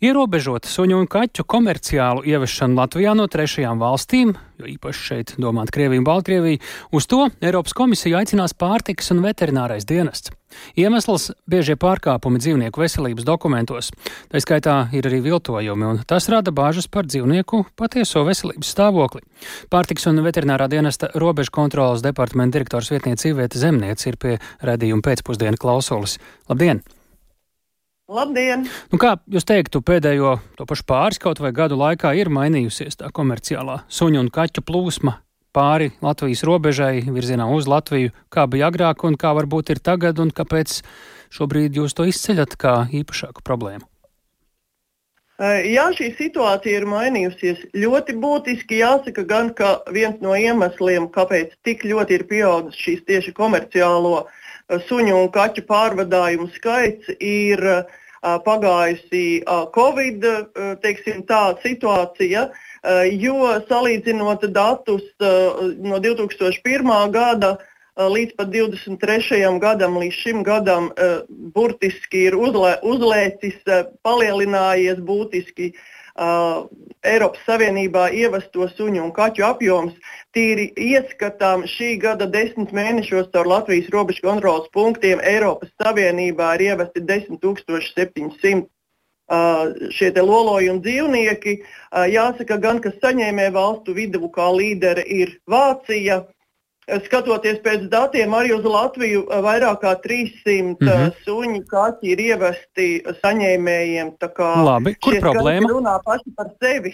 [0.05, 6.03] Ierobežot suņu un kaķu komerciālu ieviešanu Latvijā no trešajām valstīm, jo īpaši šeit domāt Krieviju
[6.03, 6.59] un Baltkrieviju,
[6.93, 10.29] uz to Eiropas komisija aicinās pārtikas un veterinārais dienests.
[10.77, 13.89] Iemesls- biežie pārkāpumi dzīvnieku veselības dokumentos.
[14.29, 19.23] Tā skaitā ir arī viltojumi, un tas rada bāžas par dzīvnieku patieso veselības stāvokli.
[19.71, 25.57] Pārtiks un veterinārā dienesta robežu kontrolas departamenta direktors vietniece Ivieta Zemniece ir pie redzījuma pēcpusdienu
[25.57, 26.19] klausulis.
[26.47, 26.83] Labdien!
[28.05, 28.67] Labdien!
[28.93, 33.09] Nu kā jūs teiktu, pēdējo to pašu pāris kaut vai gadu laikā ir mainījusies tā
[33.09, 35.15] komerciālā suņu un kaķu plūsma
[35.55, 40.29] pāri Latvijas robežai, virzienā uz Latviju, kā bija agrāk un kā varbūt ir tagad, un
[40.29, 40.83] kāpēc
[41.33, 43.89] šobrīd jūs to izceļat kā īpašāku problēmu?
[45.41, 48.83] Jā, šī situācija ir mainījusies ļoti būtiski.
[48.85, 54.43] Jāsaka, gan ka viens no iemesliem, kāpēc tik ļoti ir pieaudzis šīs tieši komerciālo uh,
[54.69, 57.61] suņu un kaķu pārvadājumu skaits ir
[58.21, 59.43] pagājusi
[59.75, 60.25] Covid
[60.81, 62.47] teiksim, tā, situācija,
[63.13, 66.93] jo salīdzinot datus no 2001.
[67.13, 67.57] gada
[67.95, 69.43] līdz pat 23.
[69.61, 70.89] gadam, līdz šim gadam,
[71.55, 73.61] burtiski ir uzlē, uzlēcis,
[74.03, 76.65] palielinājies būtiski uh, uh,
[77.05, 83.91] Eiropas Savienībā ievesto suņu un kaķu apjoms tīri ieskatām šī gada desmit mēnešos caur Latvijas
[83.93, 88.65] robežu kontrolas punktiem Eiropas Savienībā ir ievesti 10,700
[89.25, 91.53] Uh, šie lolojumi dzīvnieki.
[92.13, 96.19] Jāsaka, gan ka saņēmē valstu vidū kā līdere ir Vācija,
[96.85, 101.13] Skatoties pēc datiem, arī uz Latviju eh, vairāk kā 300 mm -hmm.
[101.25, 102.89] suņu kaķi ir ievesti
[103.23, 104.11] saņēmējiem.
[104.67, 105.71] Labi, kur problēma?
[105.71, 106.93] Runā paši par sevi.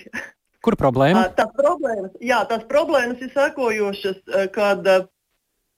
[0.64, 1.28] Kur problēma?
[1.36, 4.88] Tās problēmas, jā, tās problēmas ir sekojošas, eh, kad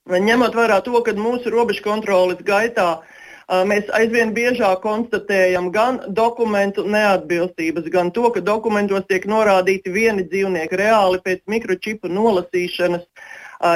[0.05, 3.01] ņemot vērā to, ka mūsu robežu kontrolas gaitā
[3.49, 10.77] mēs aizvien biežāk konstatējam gan dokumentu neatbilstības, gan to, ka dokumentos tiek norādīti vieni dzīvnieki
[10.79, 13.01] reāli pēc mikročipu nolasīšanas.
[13.01, 13.32] Uh,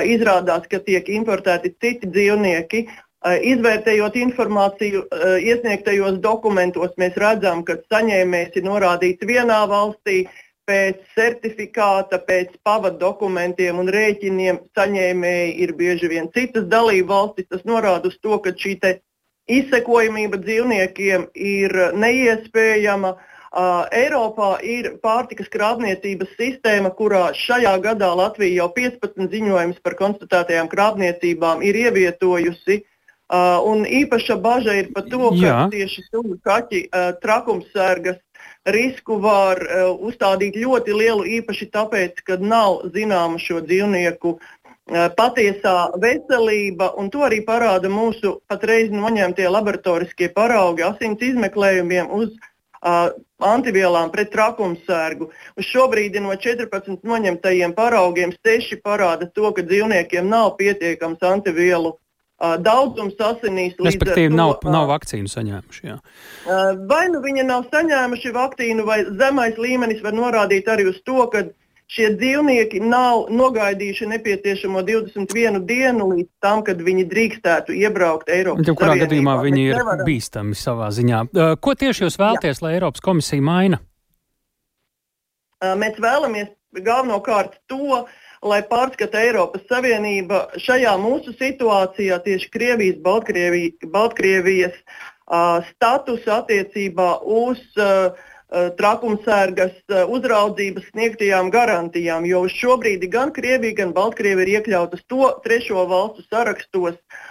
[0.07, 2.87] izrādās, ka tiek importēti citi dzīvnieki.
[3.27, 5.03] Izvērtējot informāciju
[5.41, 10.27] iesniegtajos dokumentos, mēs redzam, ka saņēmējs ir norādīts vienā valstī,
[10.67, 17.47] pēc certifikāta, pēc pavadu dokumentiem un rēķiniem saņēmēji ir bieži vien citas dalību valstis.
[17.49, 18.77] Tas norāda uz to, ka šī
[19.47, 23.15] izsekojamība dzīvniekiem ir neiespējama.
[23.15, 29.95] Uh, Uh, Eiropā ir pārtikas krāpniecības sistēma, kurā šajā gadā Latvija jau 15 ziņojumus par
[30.01, 32.81] konstatētajām krāpniecībām ir ievietojusi.
[33.27, 35.55] Uh, un īpaša bažas ir par to, ka Jā.
[35.71, 38.21] tieši suņu kaķi uh, trakumsērgas
[38.71, 45.75] risku var uh, uzstādīt ļoti lielu, īpaši tāpēc, ka nav zināma šo dzīvnieku uh, patiesā
[45.99, 53.11] veselība, un to arī parāda mūsu patreiz noņemtie laboratoriskie paraugi asins izmeklējumiem uz uh,
[53.43, 55.29] antivielām pret trakumsērgu.
[55.57, 61.93] Uz šobrīd no 14 noņemtajiem paraugiem 6 parāda to, ka dzīvniekiem nav pietiekams antivielu
[62.37, 63.77] daudzums asinīs.
[63.81, 65.85] Respektīvi, to, nav, nav vakcīnu saņēmuši.
[65.89, 65.97] Jā.
[66.89, 71.47] Vai nu viņi nav saņēmuši vakcīnu, vai zemais līmenis var norādīt arī uz to, ka
[71.91, 78.79] šie dzīvnieki nav nogaidījuši nepieciešamo 21 dienu līdz tam, kad viņi drīkstētu iebraukt Eiropas Savienībā.
[78.81, 80.05] Kurā gadījumā viņi ir nevaram...
[80.07, 81.23] bīstami savā ziņā.
[81.63, 82.67] Ko tieši jūs vēlties, Jā.
[82.67, 83.81] lai Eiropas komisija maina?
[85.57, 86.51] Mēs vēlamies
[86.85, 88.05] galvenokārt to,
[88.45, 97.63] lai pārskata Eiropas Savienība šajā mūsu situācijā tieši Krievijas, Baltkrievijas, Baltkrievijas uh, statusu attiecībā uz
[97.79, 98.11] uh,
[98.79, 99.73] trakumsērgas
[100.07, 105.83] uzraudzības sniegtajām garantijām, jo uz šo brīdi gan Krievija, gan Baltkrievija ir iekļautas to trešo
[105.89, 107.27] valstu sarakstos, uh,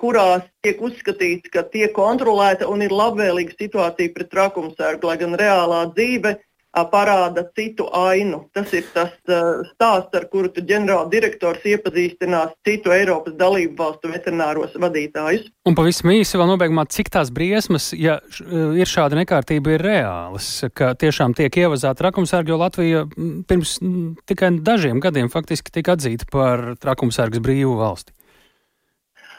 [0.00, 5.86] kurās tiek uzskatīts, ka tiek kontrolēta un ir labvēlīga situācija pret trakumsērgu, lai gan reālā
[5.92, 6.36] dzīve
[6.84, 8.42] parāda citu ainu.
[8.54, 15.48] Tas ir tas stāsts, ar kuru ģenerāla direktors iepazīstinās citu Eiropas dalību valstu veterināros vadītājus.
[15.66, 20.92] Un pavisam īsi vēl nobeigumā, cik tās briesmas, ja ir šāda nekārtība, ir reālas, ka
[20.98, 23.04] tiešām tiek ievazāta trakumsērga, jo Latvija
[23.48, 23.78] pirms
[24.28, 28.12] tikai dažiem gadiem faktiski tika atzīta par trakumsērgas brīvu valsti.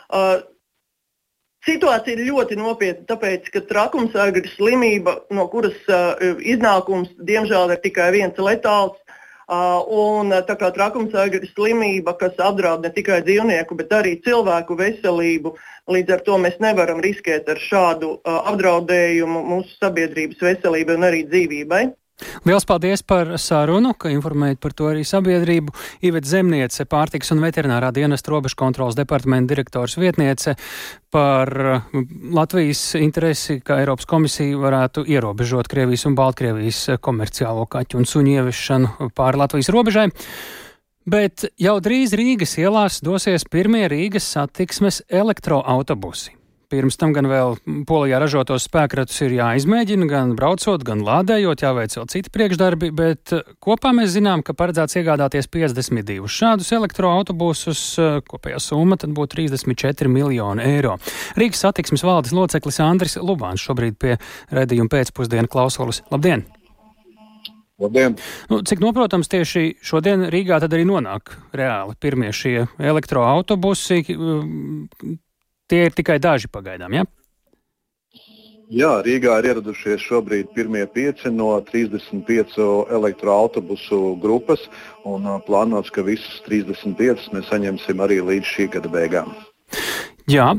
[0.08, 0.40] Uh,
[1.68, 7.84] Situācija ir ļoti nopietna, tāpēc, ka trakumsarga ir slimība, no kuras uh, iznākums, diemžēl, ir
[7.84, 8.96] tikai viens letāls.
[9.48, 14.76] Uh, un tā kā trakumsarga ir slimība, kas apdraud ne tikai dzīvnieku, bet arī cilvēku
[14.80, 15.54] veselību,
[15.88, 21.24] līdz ar to mēs nevaram riskēt ar šādu uh, apdraudējumu mūsu sabiedrības veselībai un arī
[21.32, 21.84] dzīvībai.
[22.48, 25.74] Liels paldies par sarunu, ka informējat par to arī sabiedrību.
[26.08, 30.56] Ivet Zemniece, pārtiks un veterinārā dienesta robežu kontrolas departamenta direktors vietniece
[31.14, 31.52] par
[32.34, 39.12] Latvijas interesi, ka Eiropas komisija varētu ierobežot Krievijas un Baltkrievijas komerciālo kaķu un suņu ieviešanu
[39.18, 40.08] pāri Latvijas robežai.
[41.08, 46.37] Bet jau drīz Rīgas ielās dosies pirmie Rīgas satiksmes elektroautobusi.
[46.68, 47.54] Pirms tam gan vēl
[47.88, 53.54] polijā ražotos spēkratus ir jāizmēģina, gan braucot, gan lādējot, jāveic vēl citi priekšdarbi, bet eh,
[53.64, 60.12] kopā mēs zinām, ka paredzēts iegādāties 52 šādus elektroautobusus, eh, kopējā summa tad būtu 34
[60.12, 60.98] miljoni eiro.
[61.40, 64.18] Rīgas satiksmes valdes loceklis Andris Lubāns šobrīd pie
[64.52, 66.02] redījuma pēcpusdienu klausulas.
[66.12, 66.44] Labdien!
[67.80, 68.18] Labdien!
[68.52, 74.02] Nu, cik noprotams, tieši šodien Rīgā tad arī nonāk reāli pirmie šie elektroautobusi.
[75.68, 76.94] Tie ir tikai daži pagaidām.
[76.96, 77.06] Ja?
[78.68, 82.58] Jā, Rīgā ir ieradušies šobrīd pirmie pieci no 35
[82.92, 84.66] elektroautobusu grupas.
[85.08, 89.32] Un plānots, ka visus 35 mēs saņemsim arī līdz šī gada beigām.
[90.28, 90.50] Jā,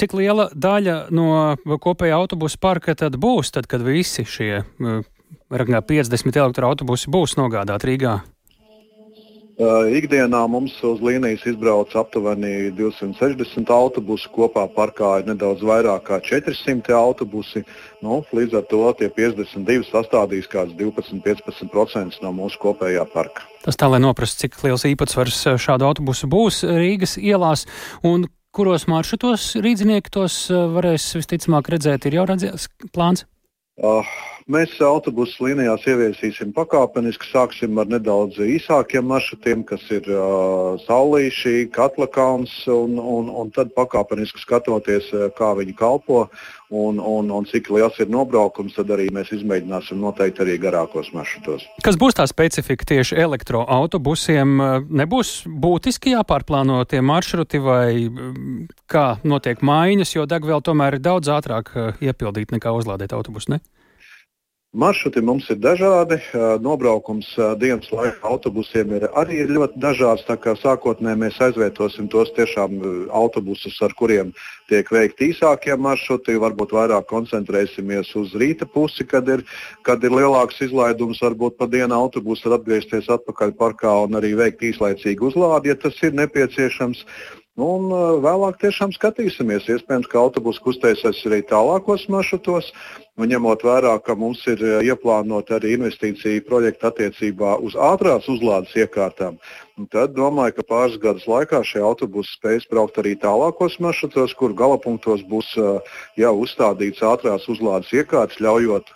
[0.00, 4.62] cik liela daļa no kopējā autobusu parka tad būs, tad, kad visi šie
[5.52, 8.16] 50 elektroautobusi būs nogādāti Rīgā?
[9.60, 16.16] Uh, ikdienā mums uz līnijas izbrauc aptuveni 260 autobusu, kopā parkā ir nedaudz vairāk kā
[16.24, 17.60] 400 autobusi.
[18.00, 23.44] Nu, līdz ar to tie 52 sastādīs kāds 12-15% no mūsu kopējā parka.
[23.66, 27.66] Tas tā, lai noprastu, cik liels īpatsvars šādu autobusu būs Rīgas ielās
[28.00, 33.28] un kuros maršrutos rīznieki tos varēs visticamāk redzēt, ir jau redzēts plāns?
[33.76, 34.08] Uh,
[34.50, 37.28] Mēs autobusu līnijās ieviesīsim pakāpeniski.
[37.30, 44.42] Sāksim ar nedaudz īsākiem maršrutiem, kas ir uh, Saulīši, Katlakauns, un, un, un tad pakāpeniski
[44.42, 46.24] skatoties, kā viņi kalpo
[46.70, 51.66] un, un, un cik liels ir nobraukums, tad arī mēs izmēģināsim noteikti arī garākos maršrutos.
[51.86, 54.56] Kas būs tā specifika tieši elektroautobusiem?
[55.02, 57.90] Nebūs būtiski jāpārplāno tie maršruti vai
[58.90, 63.62] kā notiek maiņas, jo degviela tomēr ir daudz ātrāk iepildīt nekā uzlādēt autobusu, ne?
[64.70, 66.20] Maršruti mums ir dažādi.
[66.62, 67.26] Nobraukums
[67.58, 70.22] dienas laikā autobusiem ir arī ļoti dažāds.
[70.62, 72.76] Sākotnēji mēs aizvietosim tos tiešām
[73.10, 74.30] autobusus, ar kuriem
[74.70, 76.38] tiek veikti īsākie maršruti.
[76.38, 79.42] Varbūt vairāk koncentrēsimies uz rīta pusi, kad ir,
[79.82, 81.18] kad ir lielāks izlaidums.
[81.18, 86.14] Varbūt pa dienu autobusu atgriezties atpakaļ parkā un arī veikt īslaicīgu uzlādi, ja tas ir
[86.14, 87.02] nepieciešams.
[87.58, 87.90] Un
[88.22, 89.66] vēlāk tiešām skatīsimies.
[89.66, 92.70] Iespējams, ka autobusu kustēsies arī tālākos maršrutos.
[93.18, 99.36] Un ņemot vērā, ka mums ir ieplānota arī investīcija projekta attiecībā uz ātrās uzlādes iekārtām,
[99.92, 105.26] tad domāju, ka pāris gadus laikā šie autobusi spēs braukt arī tālākos maršrutos, kur galapunktos
[105.28, 105.52] būs
[106.16, 108.88] jau uzstādīts ātrās uzlādes iekārtas, ļaujot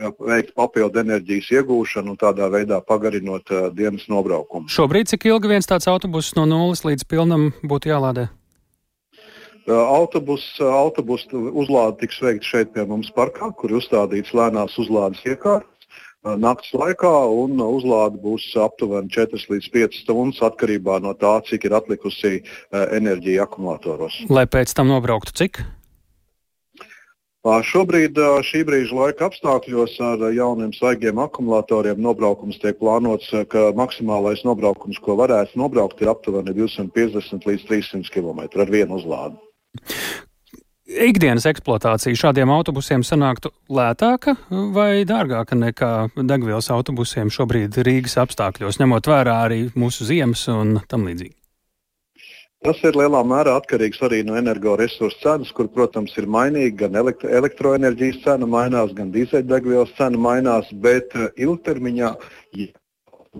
[0.00, 4.70] veikt papildu enerģijas iegūšanu un tādā veidā pagarinot uh, dienas nobraukumu.
[4.72, 8.28] Šobrīd cik ilgi viens tāds autobuss no nulles līdz pilnam būtu jālādē?
[9.70, 15.68] Autobus, autobus uzlāde tiks veikta šeit pie mums parkā, kur ir uzstādīts lēnās uzlādes iekārtas
[16.24, 21.76] naktas laikā, un uzlāde būs aptuveni 4 līdz 5 stundas atkarībā no tā, cik ir
[21.76, 24.24] atlikusi enerģija akumulatoros.
[24.28, 25.62] Lai pēc tam nobrauktu cik?
[27.40, 35.00] Šobrīd šī brīža laika apstākļos ar jauniem svaigiem akumulatoriem nobraukums tiek plānots, ka maksimālais nobraukums,
[35.00, 39.40] ko varētu nobraukt, ir aptuveni 250 līdz 300 km ar vienu uzlādi.
[40.90, 44.36] Ikdienas eksploatācija šādiem autobusiem sanāktu lētāka
[44.76, 51.08] vai dārgāka nekā degvielas autobusiem šobrīd Rīgas apstākļos, ņemot vērā arī mūsu ziemas un tam
[51.08, 51.39] līdzīgi?
[52.60, 56.74] Tas ir lielā mērā atkarīgs arī no energoresursu cenas, kur, protams, ir mainīga.
[56.82, 62.12] Gan elektro, elektroenerģijas cena mainās, gan dīzeļdegvielas cena mainās, bet uh, ilgtermiņā,
[62.60, 62.68] ja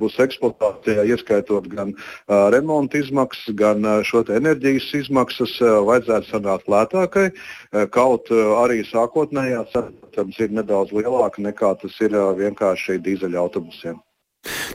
[0.01, 6.73] būs eksploatācijā, ieskaitot gan uh, remonta izmaksas, gan uh, šo enerģijas izmaksas, uh, vajadzētu sanākt
[6.73, 7.29] lētākai.
[7.35, 13.03] Uh, kaut uh, arī sākotnējā cena, protams, ir nedaudz lielāka nekā tas ir uh, vienkārši
[13.05, 14.01] dīzeļa autobusiem.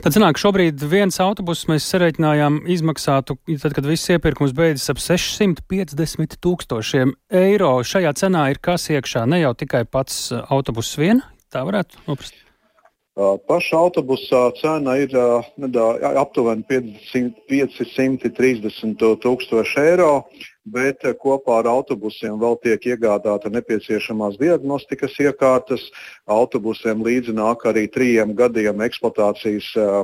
[0.02, 6.36] Tad sanāk, šobrīd viens autobus mēs sareiķinājām izmaksātu, tad, kad viss iepirkums beidzas ap 650
[6.44, 7.72] tūkstošiem eiro.
[7.82, 11.18] Šajā cenā ir kas iekšā, ne jau tikai pats uh, autobus vien,
[11.50, 12.46] tā varētu noprast.
[13.16, 15.08] Paša autobusa cena ir
[15.56, 15.84] nedā,
[16.20, 20.10] aptuveni 530 tūkstoši eiro
[20.66, 25.86] bet eh, kopā ar autobusiem vēl tiek iegādāta nepieciešamās diagnostikas iekārtas.
[26.26, 29.96] Autobusiem līdzi nāk arī trījiem gadiem eksploatācijas eh,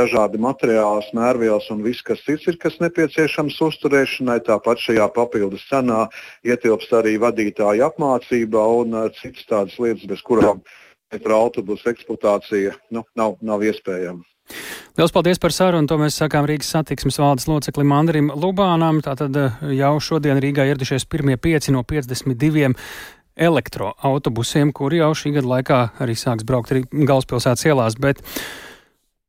[0.00, 4.40] dažādi materiāli, mērvielas un viss, kas cits ir, kas nepieciešams uzturēšanai.
[4.48, 6.06] Tāpat šajā papildus cenā
[6.46, 10.64] ietilpst arī vadītāja apmācība un eh, citas tādas lietas, bez kurām
[11.10, 14.22] autobusu eksploatācija nu, nav, nav iespējama.
[14.98, 15.88] Liels paldies par sarunu.
[15.88, 19.00] To mēs sakām Rīgas satiksmes valdes loceklim Andrim Lubānam.
[19.04, 22.74] Tātad eh, jau šodien Rīgā ieradušies pirmie pieci no 52
[23.40, 27.96] elektroautobusiem, kuri jau šī gada laikā arī sāks braukt galvaspilsētas ielās.
[28.00, 28.20] Bet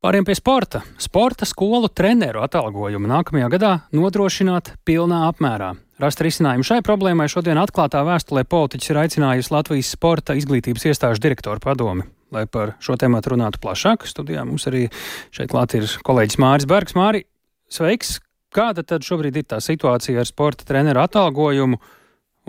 [0.04, 0.82] pāriem pie sporta.
[1.00, 5.72] Sporta skolu treneru atalgojumu nākamajā gadā nodrošināt pilnā apmērā.
[6.02, 11.62] Rast risinājumu šai problēmai šodien atklātā vēstulē politiķis ir aicinājusi Latvijas sporta izglītības iestāžu direktoru
[11.62, 12.08] padomi.
[12.32, 14.86] Lai par šo tēmu runātu plašāk, studijā mums arī
[15.34, 16.96] šeit klāt ir kolēģis Māris Bergs.
[16.96, 17.26] Māri,
[17.72, 18.18] sveiks!
[18.52, 21.78] Kāda tad šobrīd ir tā situācija ar sporta treneru atalgojumu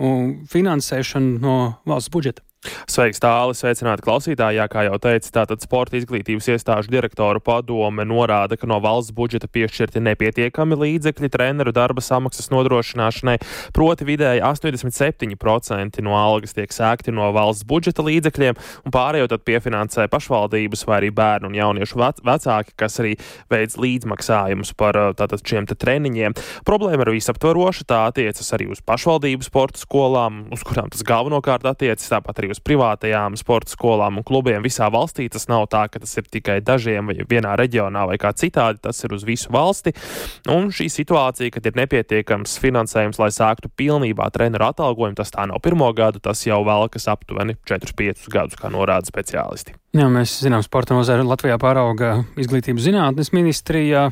[0.04, 1.54] un finansēšanu no
[1.88, 2.44] valsts budžeta?
[2.90, 4.58] Sveiks, tālāk, sveicināti klausītāji.
[4.58, 9.48] Jā, kā jau teicu, tātad sporta izglītības iestāžu direktoru padome norāda, ka no valsts budžeta
[9.50, 13.36] piešķirti nepietiekami līdzekļi treneru darba samaksas nodrošināšanai.
[13.76, 20.08] Proti, vidēji 87% no algas tiek sēgti no valsts budžeta līdzekļiem, un pārējo tad piefinansē
[20.12, 23.14] pašvaldības vai arī bērnu un jauniešu vecāki, kas arī
[23.52, 26.36] veids līdzmaksājumus par tātad šiem te treniņiem.
[26.66, 32.10] Problēma ir visaptvaroša, tā attiecas arī uz pašvaldību sporta skolām, uz kurām tas galvenokārt attiecas,
[32.10, 35.26] tāpat arī uz privātajām sporta skolām un klubiem visā valstī.
[35.32, 39.02] Tas nav tā, ka tas ir tikai dažiem vai vienā reģionā vai kā citādi, tas
[39.04, 39.94] ir uz visu valsti.
[40.54, 45.62] Un šī situācija, kad ir nepietiekams finansējums, lai sāktu pilnībā treneru atalgojumu, tas tā nav
[45.64, 49.76] pirmo gadu, tas jau velkas aptuveni 4-5 gadus, kā norāda speciālisti.
[49.94, 54.08] Jā, mēs zinām, sporta nozara Latvijā pārauga izglītības zinātnes ministrijā.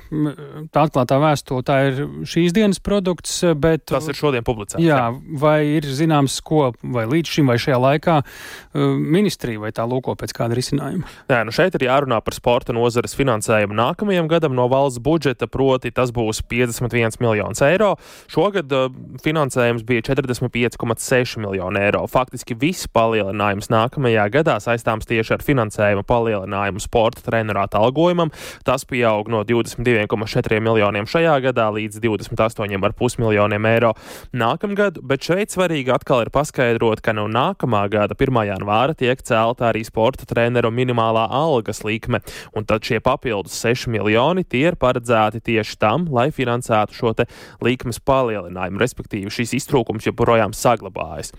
[0.70, 3.89] Tā atklātā vēstule, tā ir šīs dienas produkts, bet.
[3.91, 4.78] Tas ir šodien publicēts.
[4.78, 5.39] Jā, jā.
[5.43, 10.14] vai ir zināms, ko vai līdz šim vai šajā laikā uh, ministrija vai tā lūko
[10.20, 11.11] pēc kāda risinājuma?
[11.33, 15.91] Nē, nu šeit ir jārunā par sporta nozares finansējumu nākamajam gadam no valsts budžeta, proti
[15.91, 17.97] tas būs 51 miljonus eiro.
[18.30, 18.87] Šogad uh,
[19.26, 22.07] finansējums bija 45,6 miljonu eiro.
[22.07, 28.31] Faktiski viss palielinājums nākamajā gadā saistāms tieši ar finansējumu finansējuma palielinājumu sporta treneru atalgojumam.
[28.64, 33.95] Tas pieaug no 22,4 miljoniem šajā gadā līdz 28,5 miljoniem eiro
[34.33, 38.43] nākamgad, bet šeit svarīgi atkal ir paskaidrot, ka no nākamā gada 1.
[38.53, 42.23] janvāra tiek celta arī sporta treneru minimālā algas likme,
[42.55, 47.14] un tad šie papildus 6 miljoni tie ir paredzēti tieši tam, lai finansētu šo
[47.62, 51.33] likmes palielinājumu, respektīvi šīs iztrūkums joprojām saglabājas.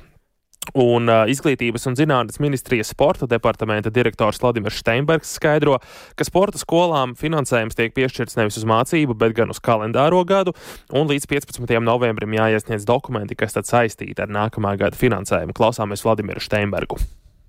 [0.72, 5.78] Un uh, Izglītības un zinātnes ministrijas sporta departamenta direktors Vladimirs Steinbergs skaidro,
[6.18, 10.56] ka sporta skolām finansējums tiek piešķirts nevis uz mācību, bet gan uz kalendāro gadu,
[10.96, 11.76] un līdz 15.
[11.84, 15.56] novembrim jāiesniedz dokumenti, kas tad saistīti ar nākamā gada finansējumu.
[15.58, 17.02] Klausāmies Vladimiru Steinbergu.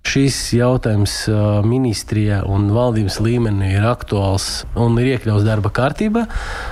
[0.05, 1.13] Šis jautājums
[1.65, 6.27] ministrijā un valdības līmenī ir aktuāls un ir iekļauts darba kārtībā.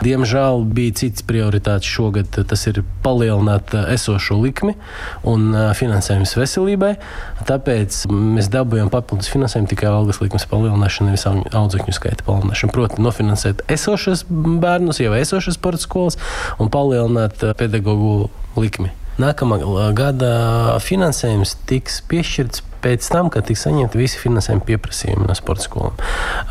[0.06, 4.76] Diemžēl bija cits prioritāts šogad, tas ir palielināt esošo likmi
[5.28, 6.94] un finansējums veselībai.
[7.50, 12.76] Tāpēc mēs dabūjām papildus finansējumu tikai algas likmes palielināšanu, nevis audzēkņu skaita palielināšanu.
[12.78, 16.22] Proti, nofinansēt esošas bērnus, jau esošas sporta skolas
[16.62, 18.30] un palielināt pedagoģu
[18.62, 18.94] likmi.
[19.22, 19.60] Nākamā
[19.94, 20.30] gada
[20.82, 26.00] finansējums tiks piešķirts pēc tam, kad tiks saņemti visi finansējuma pieprasījumi no sporta skolām.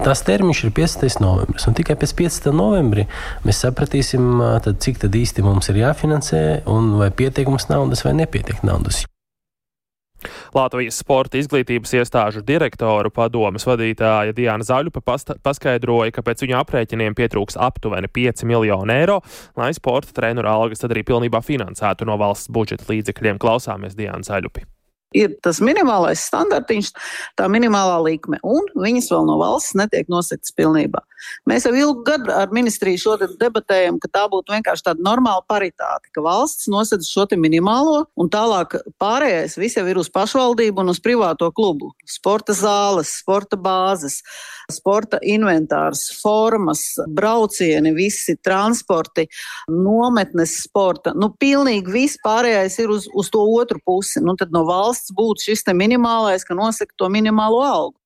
[0.01, 1.21] Tas termiņš ir 15.
[1.25, 2.53] novembris, un tikai pēc 15.
[2.57, 3.07] novembrī
[3.47, 8.15] mēs sapratīsim, tad, cik tad īsti mums ir jāfinansē un vai pietiek mums naudas vai
[8.23, 9.05] nepietiek naudas.
[10.57, 15.05] Latvijas sporta izglītības iestāžu direktoru padomas vadītāja Diana Zaļupa
[15.45, 19.21] paskaidroja, ka pēc viņa aprēķiniem pietrūks aptuveni 5 miljonu eiro,
[19.59, 23.43] lai sporta treneru algas tad arī pilnībā finansētu no valsts budžeta līdzekļiem.
[23.43, 24.72] Klausāmies Diana Zaļupi
[25.17, 26.93] ir tas minimālais standartiņš,
[27.39, 31.03] tā minimālā likme, un viņas vēl no valsts netiek nosaktas pilnībā.
[31.49, 36.11] Mēs jau ilgu gadu ar ministriju šodien debatējam, ka tā būtu vienkārši tāda normāla paritāte,
[36.15, 41.01] ka valsts nosedz šo minimālo, un tālāk pārējais viss jau ir uz pašvaldību un uz
[41.01, 41.93] privāto klubu.
[42.09, 44.21] Sporta zāles, sporta bāzes,
[44.71, 49.29] sporta inventārs, formas, braucieni, visi transporti,
[49.71, 51.15] nometnes sporta.
[51.15, 54.23] Nu, pilnīgi viss pārējais ir uz, uz to otru pusi.
[54.23, 57.99] Nu, tad no valsts valsts būtu šis minimālais, ka nosaka to minimālo algu.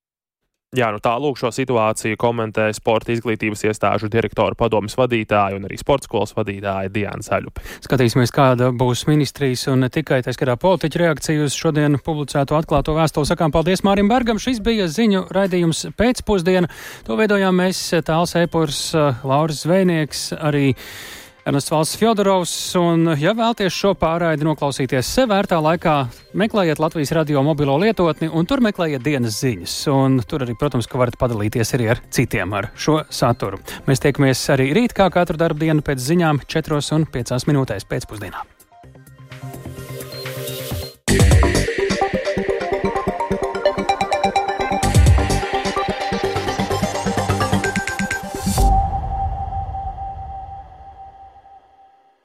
[0.75, 5.77] Jā, nu tā lūk, šo situāciju komentē sporta izglītības iestāžu direktora padomas vadītāja un arī
[5.79, 7.63] sporta skolas vadītāja Diana Zaļupa.
[7.85, 12.97] Skatīsimies, kāda būs ministrijas un ne tikai tā skatā politiķa reakcija uz šodien publicēto atklāto
[12.97, 13.29] vēstuli.
[13.29, 14.41] Sakām paldies Mārim Bergam.
[14.43, 16.67] Šis bija ziņu raidījums pēcpusdiena.
[17.07, 18.91] To veidojām mēs Tāls Eipurs,
[19.23, 20.73] Lauris Zvejnieks, arī
[21.47, 22.53] Ernsts Valsts Fjodorovs.
[22.75, 25.93] Un, ja vēlties šo pārraidi noklausīties sev vērtā laikā,
[26.35, 29.77] meklējiet Latvijas radio mobilo lietotni un tur meklējiet dienas ziņas.
[29.93, 33.61] Un tur arī, protams, ka varat padalīties arī ar citiem ar šo saturu.
[33.87, 38.43] Mēs tiekamies arī rīt, kā katru darbu dienu pēc ziņām, 4 un 5 minūtēs pēcpusdienā.
[41.07, 41.46] Yeah.